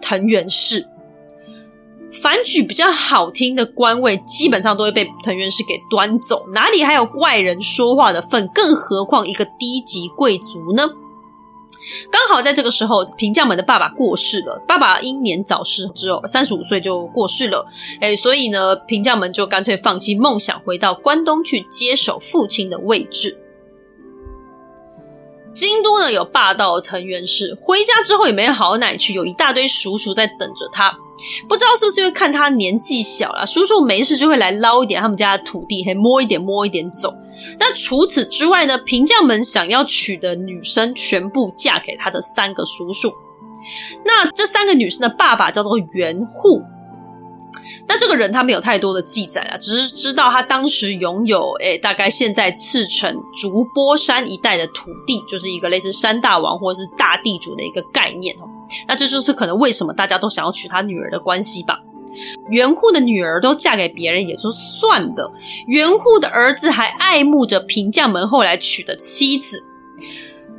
[0.00, 0.91] 藤原氏。
[2.20, 8.46] 反举比较好听的官位，基本上都会被藤原氏给端走，哪里还有外人说话的份？
[8.48, 10.90] 更何况一个低级贵族呢？
[12.10, 17.66] 刚好在这个时候，平将门的爸爸过世了，爸爸英年早逝，只有三十五岁就过世了。
[18.00, 23.38] 诶，所以呢，平将门就干脆放弃梦想，回到关东去接手父亲的位置。
[25.52, 30.96] 京都呢，有霸道的藤原氏，回家之后也没好哪里去，有一大堆叔叔在等着他。
[31.48, 37.14] 不知道是不是因为看他年纪小啦，叔叔没事就会来捞一点他们家的土地，还摸一点摸一点走。
[37.58, 43.12] 那除此之外呢，平将门想要娶的女生全部嫁给他的三个叔叔。
[44.04, 46.62] 那这三个女生的爸爸叫做源户。
[47.86, 58.48] 那这个人他没有太多的记载啊，只是知道他当时拥有诶，大概现在赤城竹波山一带的土地，就是一个类似山大王或者是大地主的一个概念哦。
[58.88, 61.78] 那这就是可能为什么大家都想要娶他女儿的关系吧。
[62.50, 65.32] 源户的女儿都嫁给别人也就算的，
[65.66, 69.64] 源户的儿子还爱慕着平将门后来娶的妻子，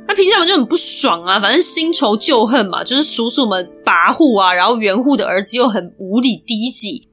[0.08, 7.08] 那平将门就很不爽啊，反正新仇旧恨嘛，就是叔叔们跋扈啊，然后源户的儿子又很无理低级，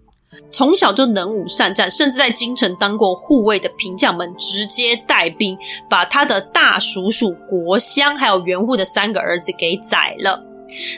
[0.49, 5.55] 从小就能武善战，甚至在京城当过护卫的平将门直接带兵
[5.87, 10.47] 把他的大叔叔国香还有源户的三个儿子给宰了。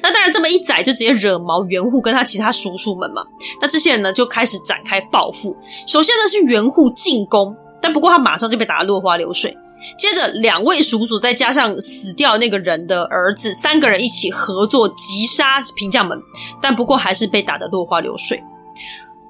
[0.02, 3.24] 那当然，这么一宰就直接惹毛源户跟他其他叔叔们嘛。
[3.62, 5.56] 那这些人呢就开始展开报复。
[5.88, 9.58] 首先呢是源户进攻，但不过他马上就被打得落花流水。
[9.98, 16.18] 接着两位叔叔再加上死掉那个人的儿子，三个人一起合作击杀平将门，
[16.62, 18.42] 但不过还是被打得落花流水。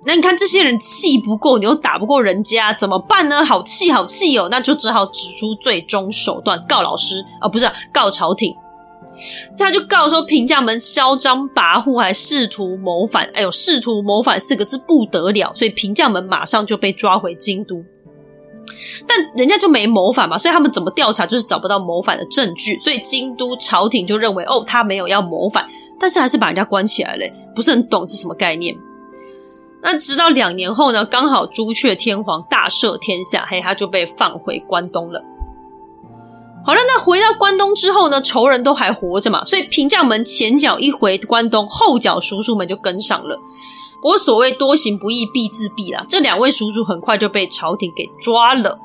[0.06, 3.44] 那你看这些人气不够，你又打不过人家，怎么办呢？
[3.44, 8.54] 好气好气哦，那就只好指出最终手段，告老师啊，不是告朝廷。
[9.58, 13.30] 他就告说平将门嚣张跋扈，还试图谋反。
[13.34, 17.84] 哎呦，试图谋反四个字不得了，所以平将门马上就被抓回京都。
[19.06, 25.68] 但人家就没谋反嘛，所以他们怎么调查就是找不到谋反的证据，所以京都朝廷就认为哦，他没有要谋反，
[26.00, 28.76] 但是还是把人家关起来了，不是很懂是什么概念。
[29.82, 35.22] 那直到两年后呢，刚好朱雀天皇大赦天下，嘿，他就被放回关东了。
[36.66, 43.38] 好了，那回到关东之后呢，仇人都还活着嘛，所以平将门前脚一回关东，后脚叔叔们就跟上了。
[44.02, 48.80] 不过所谓多行不义必自毙啦，这两位叔叔很快就被朝廷给抓了。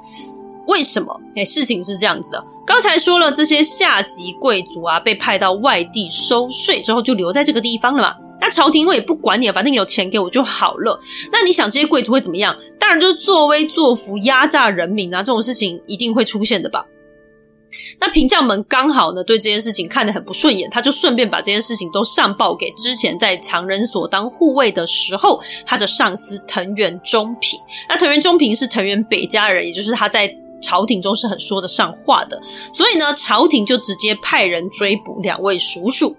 [0.67, 1.21] 为什么？
[1.35, 8.14] 哎，事情是这样子的，刚才说了，这些下级贵族啊，被派到外地收税之后，就留在这个地方了嘛。
[8.41, 10.99] 那朝廷因为也不管你了，反正有钱给我就好了。
[11.33, 12.55] 那你想这些贵族会怎么样？
[12.79, 16.85] 当然就是作威作福，压榨人民啊，这种事情一定会出现的吧。
[18.18, 27.61] 平将门刚好呢，对这件事情看得很不顺眼，他就顺便把这件事情都上报给之前在藏人所当护卫的时候他的上司藤原忠平。
[27.88, 30.28] 那藤原忠平是藤原北家人，也就是他在
[30.61, 32.42] 朝廷中是很说得上话的，
[32.74, 36.16] 所以呢，朝廷就直接派人追捕两位叔叔。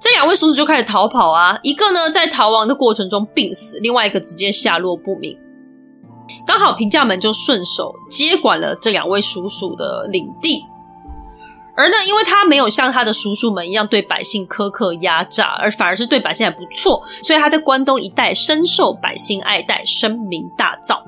[0.00, 5.38] 这两位叔叔就开始逃跑啊，一个呢在逃亡的过程中病死，另外一个直接下落不明。
[6.44, 10.64] 刚好平将门就顺手接管了这两位叔叔的领地，
[11.78, 21.00] 而呢，因为他没有像他的叔叔们一样对百姓苛刻压榨，而反而是对百姓还不错，所以他在关东一带深受百姓爱戴，声名大噪。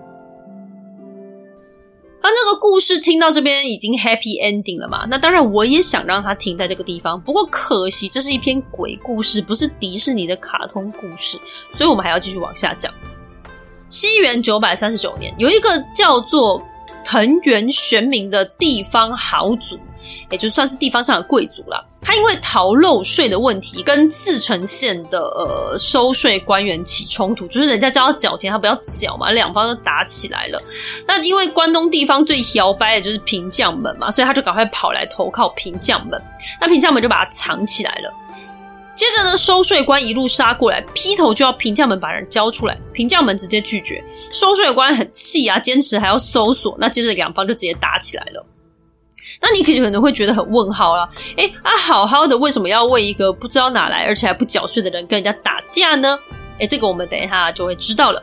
[2.22, 5.06] 那这个故事听到这边已经 happy ending 了嘛？
[5.10, 11.36] 那当然，我也想让他停在这个地方，不过可惜这是一篇鬼故事，不是迪士尼的卡通故事，
[11.72, 12.92] 所以我们还要继续往下讲。
[13.88, 16.62] 西元九百三十九年，有一个叫做
[17.04, 19.78] 藤原玄明的地方豪族，
[20.30, 21.84] 也就算是地方上的贵族啦。
[22.02, 30.62] 他因为逃漏税的问题，跟茨城县的呃收税官员起冲突，就是人家叫他缴钱，他不要缴嘛，两方都打起来了。
[31.06, 36.20] 那因为关东地方最摇摆的就是平将门嘛，所以他就赶快跑来投靠平将门。
[36.60, 38.12] 那平将门就把他藏起来了。
[39.00, 42.78] 接着呢，收税官一路杀过来，劈头就要平将门把人交出来。
[42.92, 46.76] 平将门直接拒绝，收税官很气啊，坚持还要搜索。
[46.78, 48.44] 那接着两方就直接打起来了。
[49.40, 51.08] 那你可能会觉得很问号啦，
[51.38, 56.18] 诶啊，好好的为什么要为一个不知道哪来而且还不缴税的人跟人家打架呢？
[56.58, 58.22] 诶这个我们等一下就会知道了。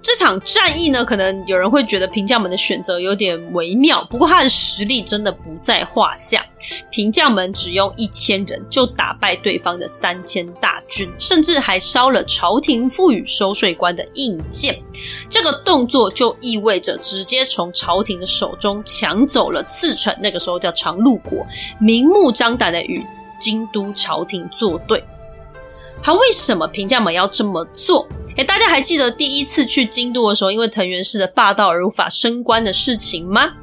[0.00, 6.44] 这场战役呢，可能有人会觉得平将门的选择有点微妙，不过他的实力真的不在话下。
[6.90, 14.78] 平将门只用一千人就打败对方的三千大军，甚至还烧了朝廷赋予收税官的印鉴。
[15.30, 21.44] 这个动作就意味着直接从朝廷的手中抢走了赐城，那个时候叫长鹿国，
[21.78, 23.04] 明目张胆的与
[23.40, 25.02] 京都朝廷作对。
[26.04, 28.06] 他为什么平价门要这么做？
[28.36, 33.54] 诶，大家还记得第一次去京都的时候，因为藤原氏的霸道而无法升官的事情吗？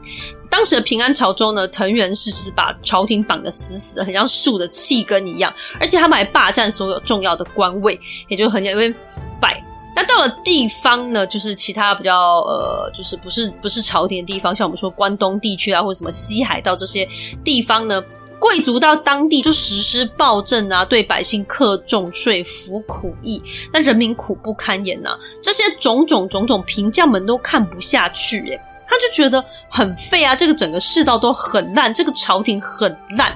[0.52, 9.64] 当时的平安朝中呢，藤原氏就是把朝廷绑得死死的，很像树的气根一样，而且他们还霸占所有重要的官位，也就很有点腐败。
[9.95, 17.08] 那到了地方呢，就是其他比较呃，就是不是不是朝廷的地方，像我们说关东地区啊，或者什么西海道这些
[17.43, 18.04] 地方呢，
[18.39, 23.41] 贵族到当地就实施暴政啊，对百姓课重税、服苦役，
[23.74, 25.20] 那人民苦不堪言呐、啊。
[25.41, 28.62] 这些种种种种，平将们都看不下去，诶
[28.92, 33.34] 他就觉得很废啊，这个整个世道都很烂，这个朝廷很烂。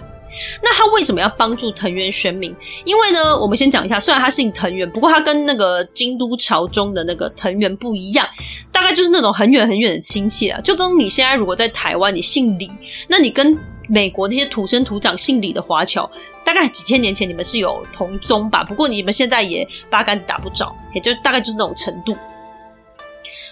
[0.61, 2.53] 那他为什么要帮助藤原玄明？
[2.83, 8.27] 因为呢，我们先讲一下，虽然他姓藤原，不过他跟那个京都朝中的那个藤原不一样，
[8.69, 10.59] 大概就是那种很远很远的亲戚啊。
[10.59, 12.69] 就跟你现在如果在台湾，你姓李，
[13.07, 16.09] 那你跟美国那些土生土长姓李的华侨，
[16.43, 18.61] 大概几千年前你们是有同宗吧？
[18.61, 22.13] 不过你们现在也八竿子打不着，也就大概就是那种程度。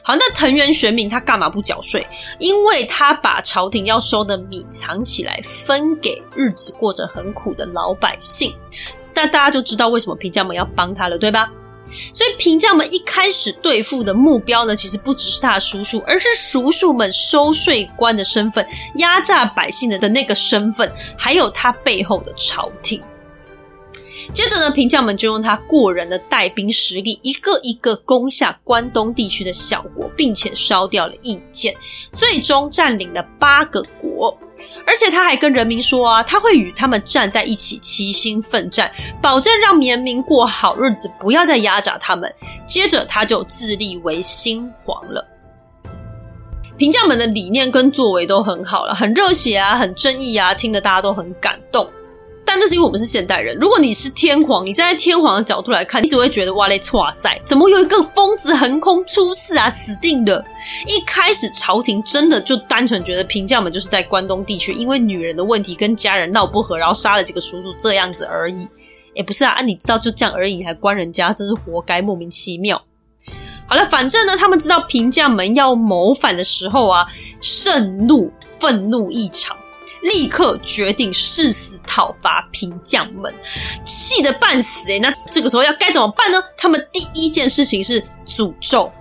[0.05, 2.05] 好，那藤原玄明他干嘛不缴税？
[2.37, 8.53] 因为他把朝廷要收的米藏起来，分给日子过着很苦的老百姓。
[9.13, 11.49] 那大家就知道为什么平将门要帮他了，对吧？
[12.13, 23.01] 所以平将门一开始对付的目标呢，其实不只是他的叔叔，而是叔叔们收税官的身份、压榨百姓的的那个身份，还有他背后的朝廷。
[24.31, 31.73] 接着呢，平将门就用他过人的带兵实力，一个一个攻下关东地区的小国，并且烧掉了印鉴，
[32.11, 34.37] 最终占领了八个国。
[34.85, 38.91] 而且他还跟人民说啊，他会与他们站在一起，齐心奋战，
[39.21, 42.31] 保证让绵民过好日子，不要再压榨他们。
[42.65, 45.27] 接着他就自立为新皇了。
[46.77, 51.89] 平将门的理念跟作为都很好了，很热血啊，很正义啊，听得大家都很感动。
[52.45, 53.57] 但那是因为我们是现代人。
[53.57, 59.69] 如果你是天皇，你站在天皇的角度来看，你只会觉得哇嘞，哇塞，怎么有一个疯子横空出世啊？
[59.69, 60.43] 死定了！
[60.85, 68.67] 一开始朝廷真的就单纯觉得平将门就是在关东地区，因为女人的问题跟家人闹不和，然后杀了几个叔叔这样子而已。
[69.15, 72.81] 也，不是啊，啊，你知道就这样而已，你还关人家，真是活该，莫名其妙。
[73.67, 77.05] 好了，反正呢，他们知道平将门要谋反的时候啊，
[77.39, 79.55] 盛怒，愤怒异常。
[80.03, 83.33] 立刻决定誓死讨伐平将门，
[83.85, 86.43] 气得半死诶，那这个时候要该怎么办呢？
[86.57, 88.91] 他们第一件事情是诅咒，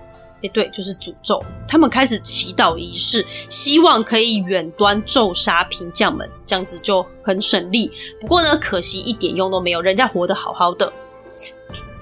[0.42, 1.42] 诶，对，就是诅咒。
[1.66, 7.90] 他们开始祈祷仪式，希望可以远端咒杀平将们，这样子就很省力。
[8.20, 10.92] 不过呢，可惜一点用都没有，人家活得好好的。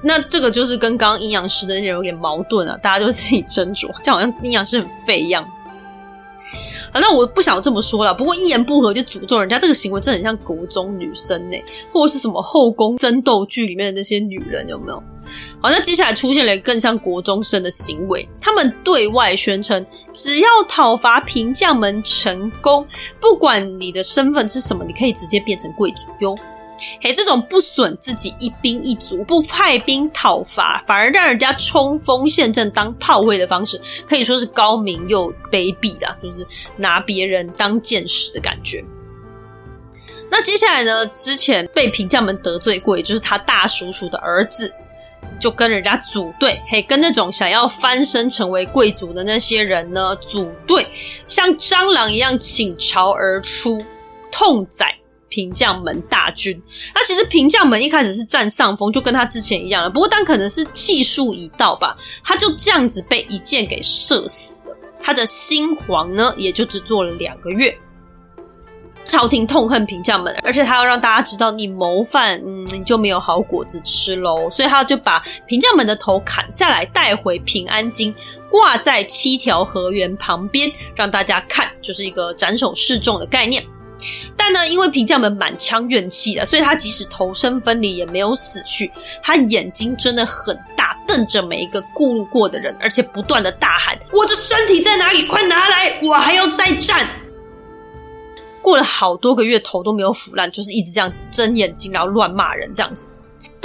[0.02, 5.46] 那这个就是跟刚刚阴阳师的内容有点矛盾啊，大家就自己斟酌，就好像阴阳师很废一样。
[6.92, 8.12] 啊，那我不想这么说了。
[8.12, 11.56] 不过一言不合就诅咒人家，这个行为真的很像国中女生呢，
[11.92, 15.02] 或者是什么后宫争斗剧里面的那些女人，有没有？
[15.60, 22.86] 好，那接下来出现了更像国中生的行为，他们对外宣称，只要讨伐平将门成功，
[23.20, 26.36] 不管你的身份是什么，你可以直接变成贵族哟。
[27.00, 38.84] 嘿，这种不损自己一兵一卒，不派兵讨伐，反而让人家冲锋陷阵当炮灰的方式，可以说是高明又卑鄙的，就是拿别人当箭矢的感觉。
[40.30, 41.04] 那接下来呢？
[41.08, 44.72] 之前被平将们得罪过，也就是他大叔叔的儿子，
[45.40, 50.86] 就跟人家组队，嘿，跟那种想要翻身成为贵族的那些人呢组队，
[51.26, 53.84] 像蟑螂一样倾巢而出，
[54.30, 54.99] 痛宰。
[55.30, 56.60] 平将门大军，
[56.94, 59.88] 那其实平将门一开始是占上风，就跟他之前一样了。
[59.88, 64.76] 不过，但可能是气数已到吧，他就这样子被一箭给射死了。
[65.00, 67.74] 他的新皇呢，也就只做了两个月。
[69.06, 74.48] 朝廷痛恨平将门，而且他要让大家知道，你谋反，嗯，你就没有好果子吃喽。
[74.50, 78.14] 所以他就把平将门的头砍下来，带回平安京，
[78.50, 83.64] 挂在七条河原旁边，让大家看，就是一个斩首示众的概念。
[84.36, 88.90] 但呢，因为平将们满腔怨气的，所以他即使头身分离也没有死去。
[89.22, 95.26] 他眼睛真的很大，瞪着每一个路过的人，而且不断的大喊：“我的身体在哪里？
[95.26, 96.00] 快拿来！
[96.02, 97.06] 我还要再战！”
[98.62, 103.06] 过了好多个月，头都没有腐烂，就是一直这样睁眼睛，然后乱骂人这样子。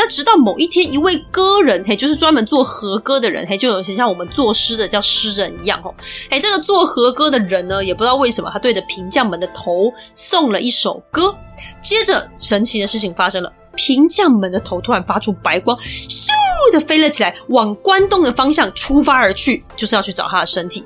[0.06, 5.92] 但直到某一天，一位歌人，嘿，就是专门做和歌的人，嘿，就有些像我们作诗的叫诗人一样，哦，
[6.30, 11.36] 嘿，这个做和歌的人呢，也不知道为什么，他对着平将门的头送了一首歌。
[11.82, 16.30] 接着，神奇的事情发生了，平将门的头突然发出白光，咻
[16.72, 20.86] 的飞了起来，往关东的方向出发而去，就是要去找他的身体。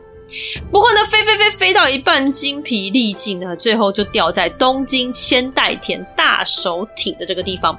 [0.72, 7.78] 不过呢，飞飞飞飞到一半，精疲力尽呢，最后就掉在东京千代田大手町的这个地方。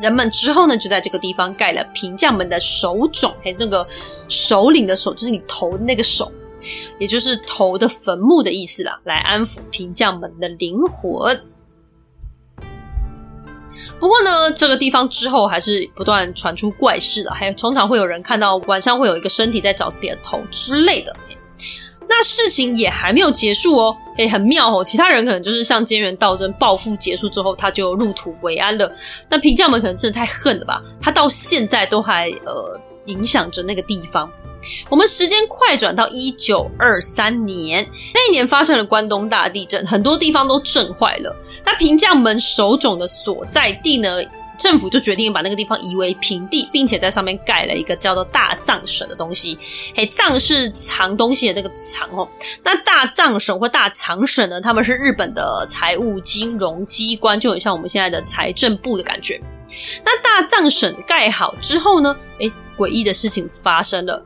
[0.00, 3.86] 人们之后呢，就在这个地方盖了平将门的首冢，还有那个
[4.28, 6.30] 首领的首，就是你头那个首，
[6.98, 11.44] 也就是头的坟墓的意思啦，来安抚平将门的灵魂。
[13.98, 21.16] 不过呢，这个地方之后还是不断传出怪事的，还有通常会有人看到晚上会有一个身体在找自己的头之类的。
[22.08, 24.84] 那事情也还没有结束哦，诶，很妙哦。
[24.84, 28.90] 其他人可能就是像菅原道真暴富结束之后，他就入土为安了。
[29.28, 34.30] 那平将门可能真的太恨了吧，他到现在都还呃影响着那个地方。
[34.88, 41.36] 我们时间快转到一九二三年，那一年发生了关东大地震，很多地方都震坏了。
[41.66, 44.22] 那平将门首冢的所在地呢？
[44.58, 49.58] 政府就决定把那个地方夷为平地，并且在上面盖了一个叫做大藏省的东西。
[49.94, 52.28] 嘿，藏是藏东西的那个藏哦。
[52.62, 59.40] 那大藏省或大藏省呢，他们是日本的财务金融机关，就很像我们现在的财政部的感觉。
[60.04, 64.24] 那大藏省盖好之后呢，诶，诡异的事情发生了。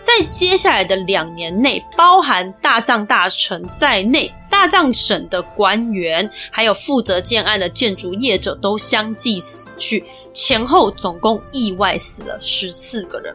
[0.00, 13.34] 在接下来的两年内，包含大藏大臣在内，大藏省的官员还有负责建案的建筑业者都相继死去，前后总共意外死了十四个人。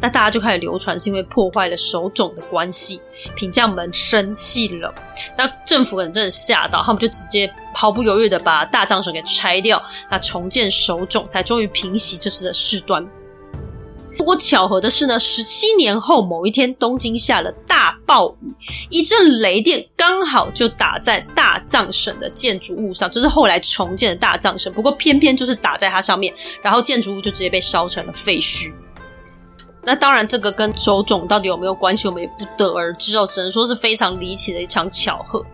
[0.00, 3.00] 那大家就开始流传是因为破坏了手冢的关系，
[3.34, 4.94] 品将们生气了。
[5.36, 13.06] 那政府可能真的吓到，他们就直接毫不犹豫的把大藏省给拆掉，那重建手冢，才终于平息这次的事端。
[14.16, 18.54] 不过巧合的是呢，十七年后某一天，东京下了大暴雨，
[18.90, 24.72] 一阵雷电刚好就打在大藏省的建筑物上，就是后来重建的大藏省。
[24.72, 28.72] 不过偏偏就是打在它上面，然后建筑物就直接被烧成了废墟。
[29.82, 35.44] 那当然，这个跟手冢到底有没有关系，我们也不得而知哦，只能说是非常离奇的一场巧合。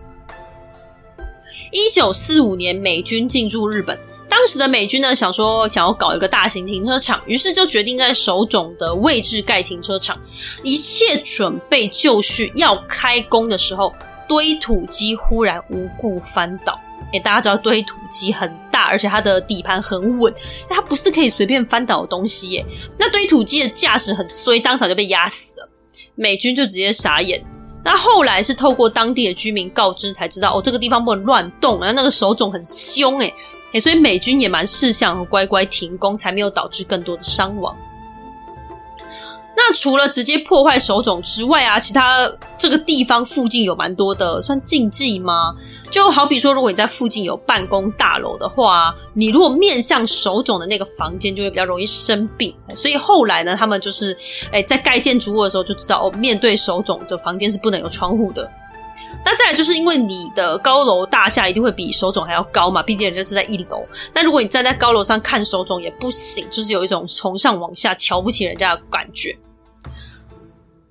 [1.71, 3.99] 一九四五年，美军进驻日本。
[4.35, 10.19] 当时的美军呢，想说想要搞一个大型停车场，于是就决定在手冢的位置盖停车场。
[10.63, 13.93] 一切准备就绪，要开工的时候，
[14.27, 16.81] 堆土机忽然无故翻倒。
[17.11, 20.33] 诶，大家知道堆土机很大，而且它的底盘很稳，
[20.67, 22.65] 它不是可以随便翻倒的东西耶。
[22.97, 25.69] 那堆土机的驾驶很衰，当场就被压死了。
[26.15, 27.45] 美军就直接傻眼。
[27.83, 33.33] 那后来是透过当地的居民告知才知道，哦，这个地方不能乱动，然后那个手冢很凶，诶
[33.73, 37.75] 诶，所以美军也蛮识相和乖乖停工，才没有导致更多的伤亡。
[39.55, 45.53] 那除了直接破坏手冢之外啊，其他这个地方附近有蛮多的算禁忌吗？
[45.91, 52.53] 就好比说，如果你在附近有办公大楼的话，你如果面向手冢的那个房间，就会比较容易生病。
[52.75, 54.17] 所以后来呢，他们就是
[54.51, 58.49] 诶在盖建筑物的时候就知道，哦，面对手冢的房间是不能有窗户的。
[59.25, 63.85] 那再来就是因为你的高楼大厦一定会比手冢还要高嘛，毕竟人家是在一楼。
[64.13, 69.37] 那如果你站在高楼上看手冢也不行，就是有一种从上往下瞧不起人家的感觉。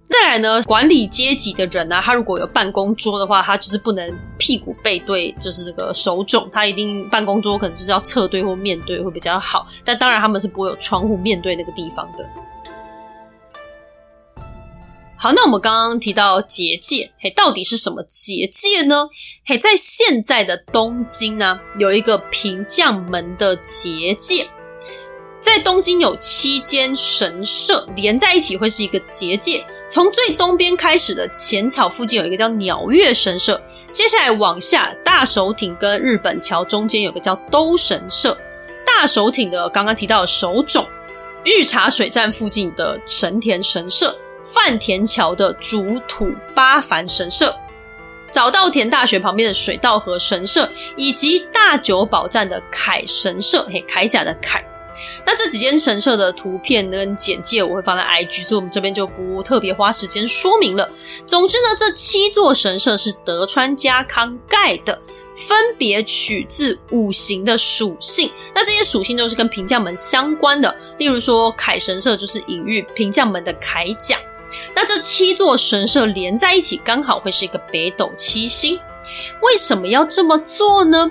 [0.05, 9.66] 再来呢，管理阶级的人呢、他如果有办公桌的话，他就是不能屁股背对，就是这个手冢，他一定办公桌可能就是要侧对或面对会比较好。
[9.84, 12.28] 但当然他们是不会有窗户面对那个地方的。
[15.23, 19.09] 好，那我们刚刚提到结界，嘿，到底是什么结界呢？
[19.47, 24.49] 嘿，在现在的东京呢、有一个平将门的结界。
[25.39, 29.64] 在东京有七间神社连在一起，会是一个结界。
[29.89, 33.62] 从最东边开始的浅草附近有一个叫鸟月神社，
[33.93, 38.37] 接下来往下大手町跟日本桥中间有个叫兜神社。
[38.85, 40.85] 大手町的刚刚提到的手冢，
[41.45, 47.55] 御茶水站附近的神田神社，饭田桥的竹土八幡神社，
[48.30, 54.62] 早稻田大学旁边的水稻河神社，以及大久保站的铠神社，嘿，铠甲的铠。
[55.24, 60.86] 那这几间神社的图片跟简介我会放在 IG，所以我们这边就不特别花时间说明了。
[61.26, 65.01] 总之呢，这七座神社是德川家康盖的，
[65.34, 68.30] 分别取自五行的属性。
[68.55, 74.18] 那这些属性都是跟平将门相关的，例如说铠神社就是隐喻平将门的铠甲。
[74.74, 78.78] 那这七座神社连在一起，刚好会是一个北斗七星。
[79.40, 81.11] 为什么要这么做呢？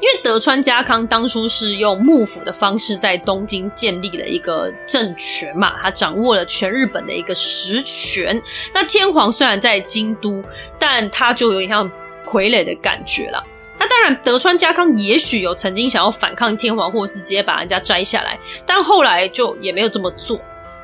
[0.00, 8.40] 因为德川家康当初是用幕府的方式在东京建立了一个政权嘛，他掌握了全日本的一个实权。
[8.74, 10.42] 那天皇虽然在京都，
[10.78, 11.90] 但他就有点像
[12.24, 13.42] 傀儡的感觉了。
[13.78, 20.38] 那当然，德川家康也许有曾经想要反抗天皇，或是直接把人家摘下来，但后来就也没有这么做。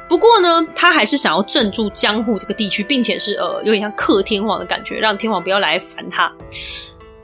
[0.09, 6.33] 不过呢，他还是想要镇住江户这个地区，并且是呃有点像克天皇的感觉，让天皇不要来烦他。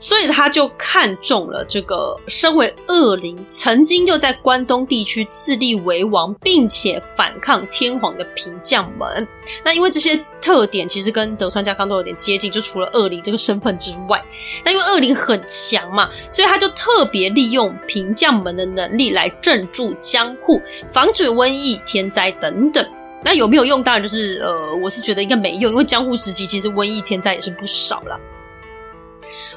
[0.01, 9.27] 所以他就看中了这个身为恶灵，曾经就在关东地区自立为王，并且反抗天皇的平将门。
[9.63, 14.19] 那因为这些特点其实跟德川家康都有点接近，就除了恶灵这个身份之外，
[14.65, 22.83] 那因为恶灵很强嘛，所以他就特别利用平将门的能力来镇住江户，防止瘟疫、天灾等等。
[23.23, 23.83] 那有没有用？
[23.83, 28.19] 当然就是呃，我是觉得应该没用，因为江户时期其实瘟疫、天灾也是不少啦。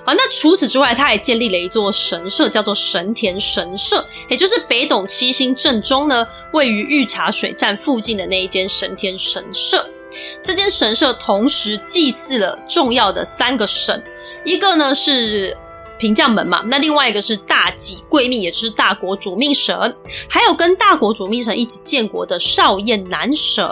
[0.04, 9.88] 好，那除此之外，他还建立了一座神社，叫做神田神社，也就是北斗七星正中呢，位于御茶水站附近的那一间神田神社。
[10.42, 14.02] 这间神社同时祭祀了重要的三个神，
[14.44, 15.56] 一个呢是。
[16.04, 19.74] 平将门嘛，那另外一个是大己贵命，也就是大国主命神，
[20.28, 23.64] 还有跟大国主命神一起建国的少彦男神。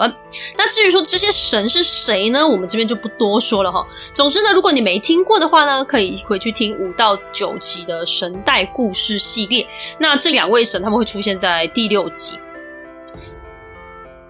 [0.57, 2.47] 那至于说这些神是谁呢？
[2.47, 3.85] 我们这边就不多说了哈。
[4.15, 9.67] 总之呢，如果你没听过的话呢，可以回去听五到九集的神代故事系列。
[9.99, 12.39] 那这两位神他们会出现在第六集。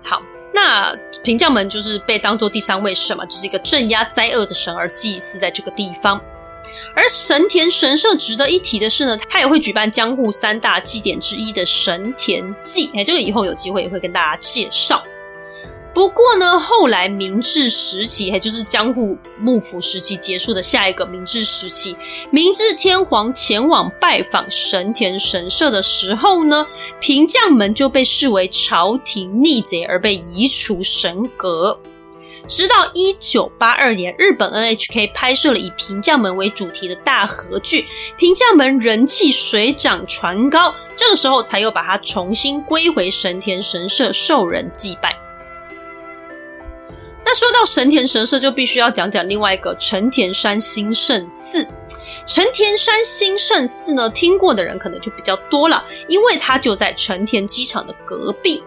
[0.04, 0.22] 好，
[0.54, 0.94] 那
[1.24, 6.20] 平将门就是被当做第三位神嘛，就是一个镇压灾厄的神而祭祀在这个地方。
[6.96, 15.04] 而神田神社值得一提的是呢，它也会举办江户三大祭典之一的神田祭，哎，这个以后有机会也会跟大家介绍。
[15.94, 21.96] 不过呢，后来明治时期，也就是江户幕府时期结束的下一个明治时期，
[22.32, 26.66] 明治天皇前往拜访神田神社的时候呢，
[27.00, 31.80] 平将门就被视为朝廷逆贼而被移除神格。
[32.48, 37.86] 直到一九八二年，日本 NHK 拍摄了以平将门为主题的大合剧，
[38.18, 45.18] 平将门人气水涨船高，这个时候才又把它重新归回神田神社受人祭拜。
[47.26, 51.68] 那说到神田神社，就必须要讲讲另外一个成田山新胜寺。
[52.26, 58.62] 成田山新胜寺呢，听过的人可能就比较多了，因为它就在成田机场的隔壁。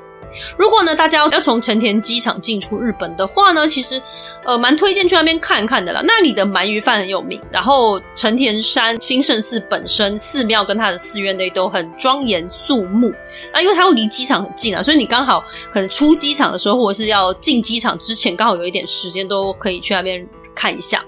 [0.58, 4.00] 如果呢，大家要从成田机场进出日本的话呢，其实
[4.44, 6.00] 呃蛮推荐去那边看看的啦。
[6.04, 13.12] 那里的鳗鱼饭很有名，然后成田山新胜寺本身寺庙跟它的寺院内都很庄严肃穆。
[13.52, 21.04] 那因为它会离机场很近啊，所以你刚好可能出机场的时候，或者是要进机场之前，刚好有一点时间，都可以去那边看一下。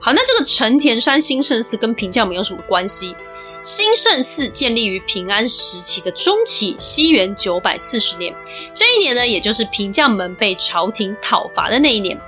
[0.00, 3.14] 好，那这个成田山新胜寺跟平价门有什么关系？
[3.62, 8.34] 新胜寺建立于平安时期的中期，西元九百四十年。
[8.74, 12.20] 这一年呢，也就是平将门被朝廷讨伐的那一年。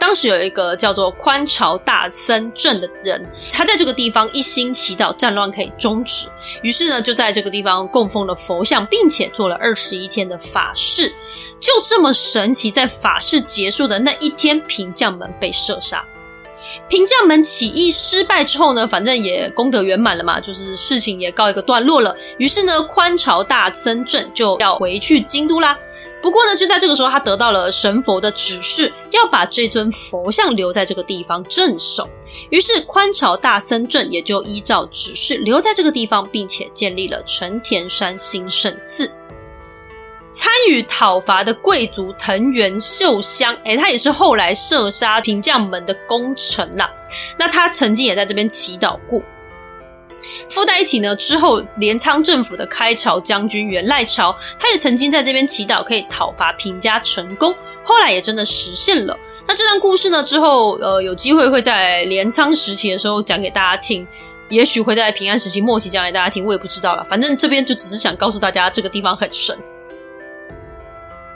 [0.00, 6.28] 当时有一个叫做宽朝大僧正的人，他在这个地方一心祈祷战乱可以终止，
[6.62, 11.12] 于是呢，就在这个地方供奉了佛像，并且做了二十一天的法事。
[11.60, 16.06] 就这么神奇，在法事结束的那一天，平将门被射杀。
[16.88, 22.14] 平将门起义失败之后呢，反正也功德圆满了嘛，就是事情也告一个段落了。
[22.38, 25.78] 于是呢，宽朝大僧正就要回去京都啦。
[26.20, 32.08] 不过呢，就在这个时候，他得到了神佛的指示，要把这尊佛像留在这个地方镇守。
[32.50, 39.10] 于是宽朝大僧正也就依照指示留在这个地方，并且建立了成田山新胜寺。
[40.30, 46.90] 参与讨伐的贵族藤原秀香，诶，他也是后来射杀平将门的功臣啦。
[47.38, 49.20] 那他曾经也在这边祈祷过。
[50.48, 57.54] 附带一提呢，之后镰仓政府的开朝将军源赖朝，他也曾经在这边祈祷可以讨伐平家成功，
[57.84, 59.16] 后来也真的实现了。
[59.46, 64.06] 那这段故事呢，之后呃有机会会在镰仓时期的时候讲给大家听，
[64.48, 67.04] 也许会在平安时期末期讲给大家听，我也不知道了。
[67.08, 69.56] 反正这边就只是想告诉大家，这个地方很神。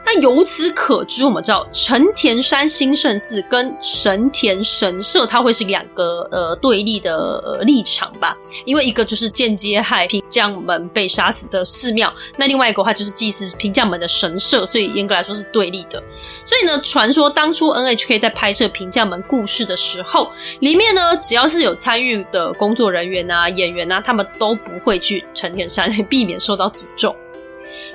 [0.05, 8.37] 那由此可知，我们知道成田山新胜寺跟神田神社，它会是两个呃对立的立场吧？
[8.65, 16.03] 因为一个就是间接害平将门被杀死的寺庙，那另外一个的话就是祭祀平将门的神社，所以严格来说是对立的。
[16.45, 20.31] 所以呢，传说当初 NHK 在拍摄平将门故事的时候，
[20.61, 27.15] 里面呢只要是有参与的工作人员啊、演员啊，他们都不会去成田山，避免受到诅咒。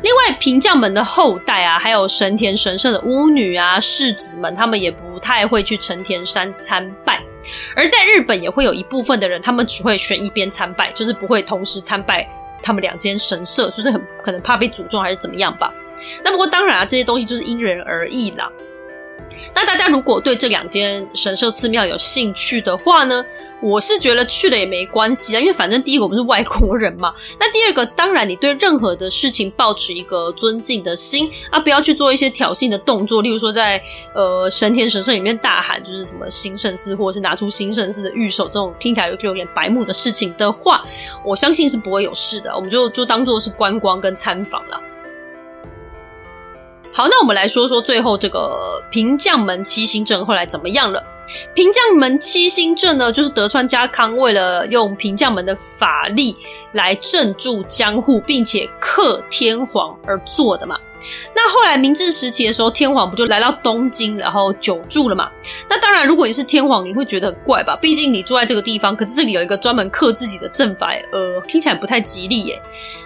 [0.02, 7.22] 另外，平将门的后代啊，还有神田神社的巫女啊、世子们，他们也不太会去成田山参拜。
[7.76, 12.28] 而在日本也会有一部分的人，他们只会选一边参拜，就是不会同时参拜
[12.62, 15.74] 他们两间神社，就是很可能怕被诅咒还是怎么样吧。
[16.24, 18.52] 那不过当然啊，这些东西就是因人而异啦。
[19.54, 23.26] 那大家如果对这两间神社寺庙有兴趣的话呢，
[23.62, 27.14] 我是觉得去了也没关系啊，因为反正第一个我们是外国人嘛。
[27.40, 33.82] 那第二个，当然你对任何的事情保持一个尊敬的心啊，不要去做一些挑衅的动作，例如说在
[34.14, 40.84] 呃神田神社里面大喊就是什么新圣寺，或者是拿出新圣寺的玉手这种听起来有有点白目的事情的话，
[41.24, 42.56] 我相信是不会有事的。
[42.56, 44.82] 我们就就当做是观光跟参访了。
[46.98, 51.04] 好，那我们来说说最后这个平将门七星阵后来怎么样了。
[51.54, 56.36] 平将门七星阵呢，就是德川家康为了用平将门的法力
[56.72, 60.76] 来镇住江户，并且克天皇而做的嘛。
[61.36, 65.30] 那后来明治时期的时候，天皇不就来到东京，然后久住了嘛？
[65.70, 67.78] 那当然，如果你是天皇，你会觉得很怪吧？
[67.82, 72.62] 毕竟你住在这个地方，可是这里有一个专门克自己的阵法，呃，听起来不太吉利耶。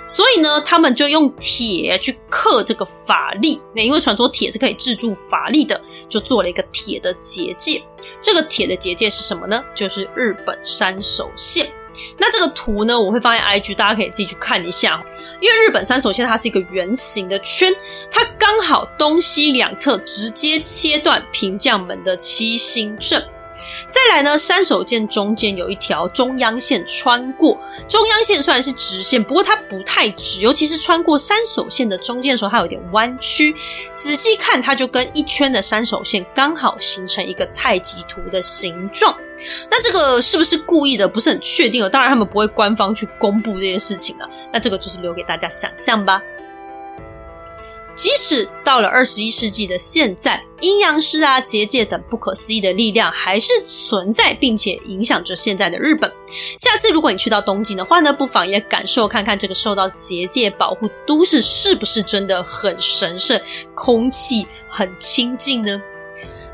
[0.08, 3.62] 所以呢，他们就用铁去克这个法力。
[3.74, 5.80] 那因为传说铁是可以制住法力的，
[6.10, 7.82] 就做了一个铁的结界。
[8.20, 9.64] 这个铁的结界是什么呢？
[9.74, 11.68] 就是日本山手线。
[12.18, 15.04] 那这个图呢，我会放在 IG，大家可以自己去看一下。
[15.39, 17.74] 因为日本山首先它是一个圆形的圈，
[18.10, 23.24] 它刚好东西两侧直接切断平将门的七星阵。
[23.88, 33.55] 再来呢，山手线中间有一条中央线穿过，中央线虽然是直线，不过它不太直，尤其是穿过山手线的中间的时候，它有点弯曲。
[33.93, 39.16] 仔细看，它就跟一圈的山手线刚好形成一个太极图的形状。
[39.70, 41.07] 那这个是不是故意的？
[41.07, 41.89] 不是很确定哦。
[41.89, 44.28] 当然，他们不会官方去公布这件事情啊。
[44.51, 46.22] 那这个就是留给大家想象吧。
[47.94, 56.12] 即使到了二十一世纪的现在，阴阳师啊、结界等不可思议的力量还是存在，并且影响着现在的日本。
[56.58, 63.39] 下次如果你去到东京的话呢，不妨也感受看看这个受到结界保护都市是不是真的很神圣，
[63.76, 65.82] 空气很清净呢？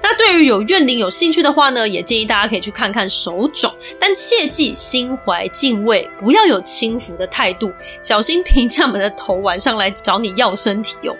[0.01, 7.71] 那对于有怨灵有兴趣的话呢，也建议大家可以去看看手冢，但切记心怀敬畏，不要有轻浮的态度，
[8.01, 11.15] 小心平将们的头晚上来找你要身体哦。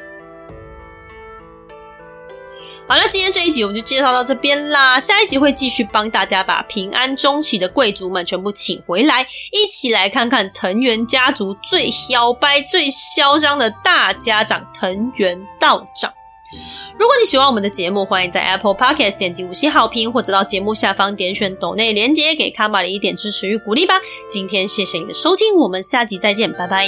[2.88, 4.98] 好了，今天这一集我们就介绍到这边啦。
[4.98, 16.14] 下一集会继续帮大家把平安中期的贵族们全部请回来，一起来看看藤原家族最摇摆、最嚣张的大家长藤原道长。
[16.98, 24.00] 如果你喜欢我们的节目，欢迎在 Apple Podcast 点击五星好评，或者到节目下方点选抖内连接，给卡玛里一点支持与鼓励吧。
[24.30, 26.88] 今天谢谢你的收听，我们下集再见，拜拜。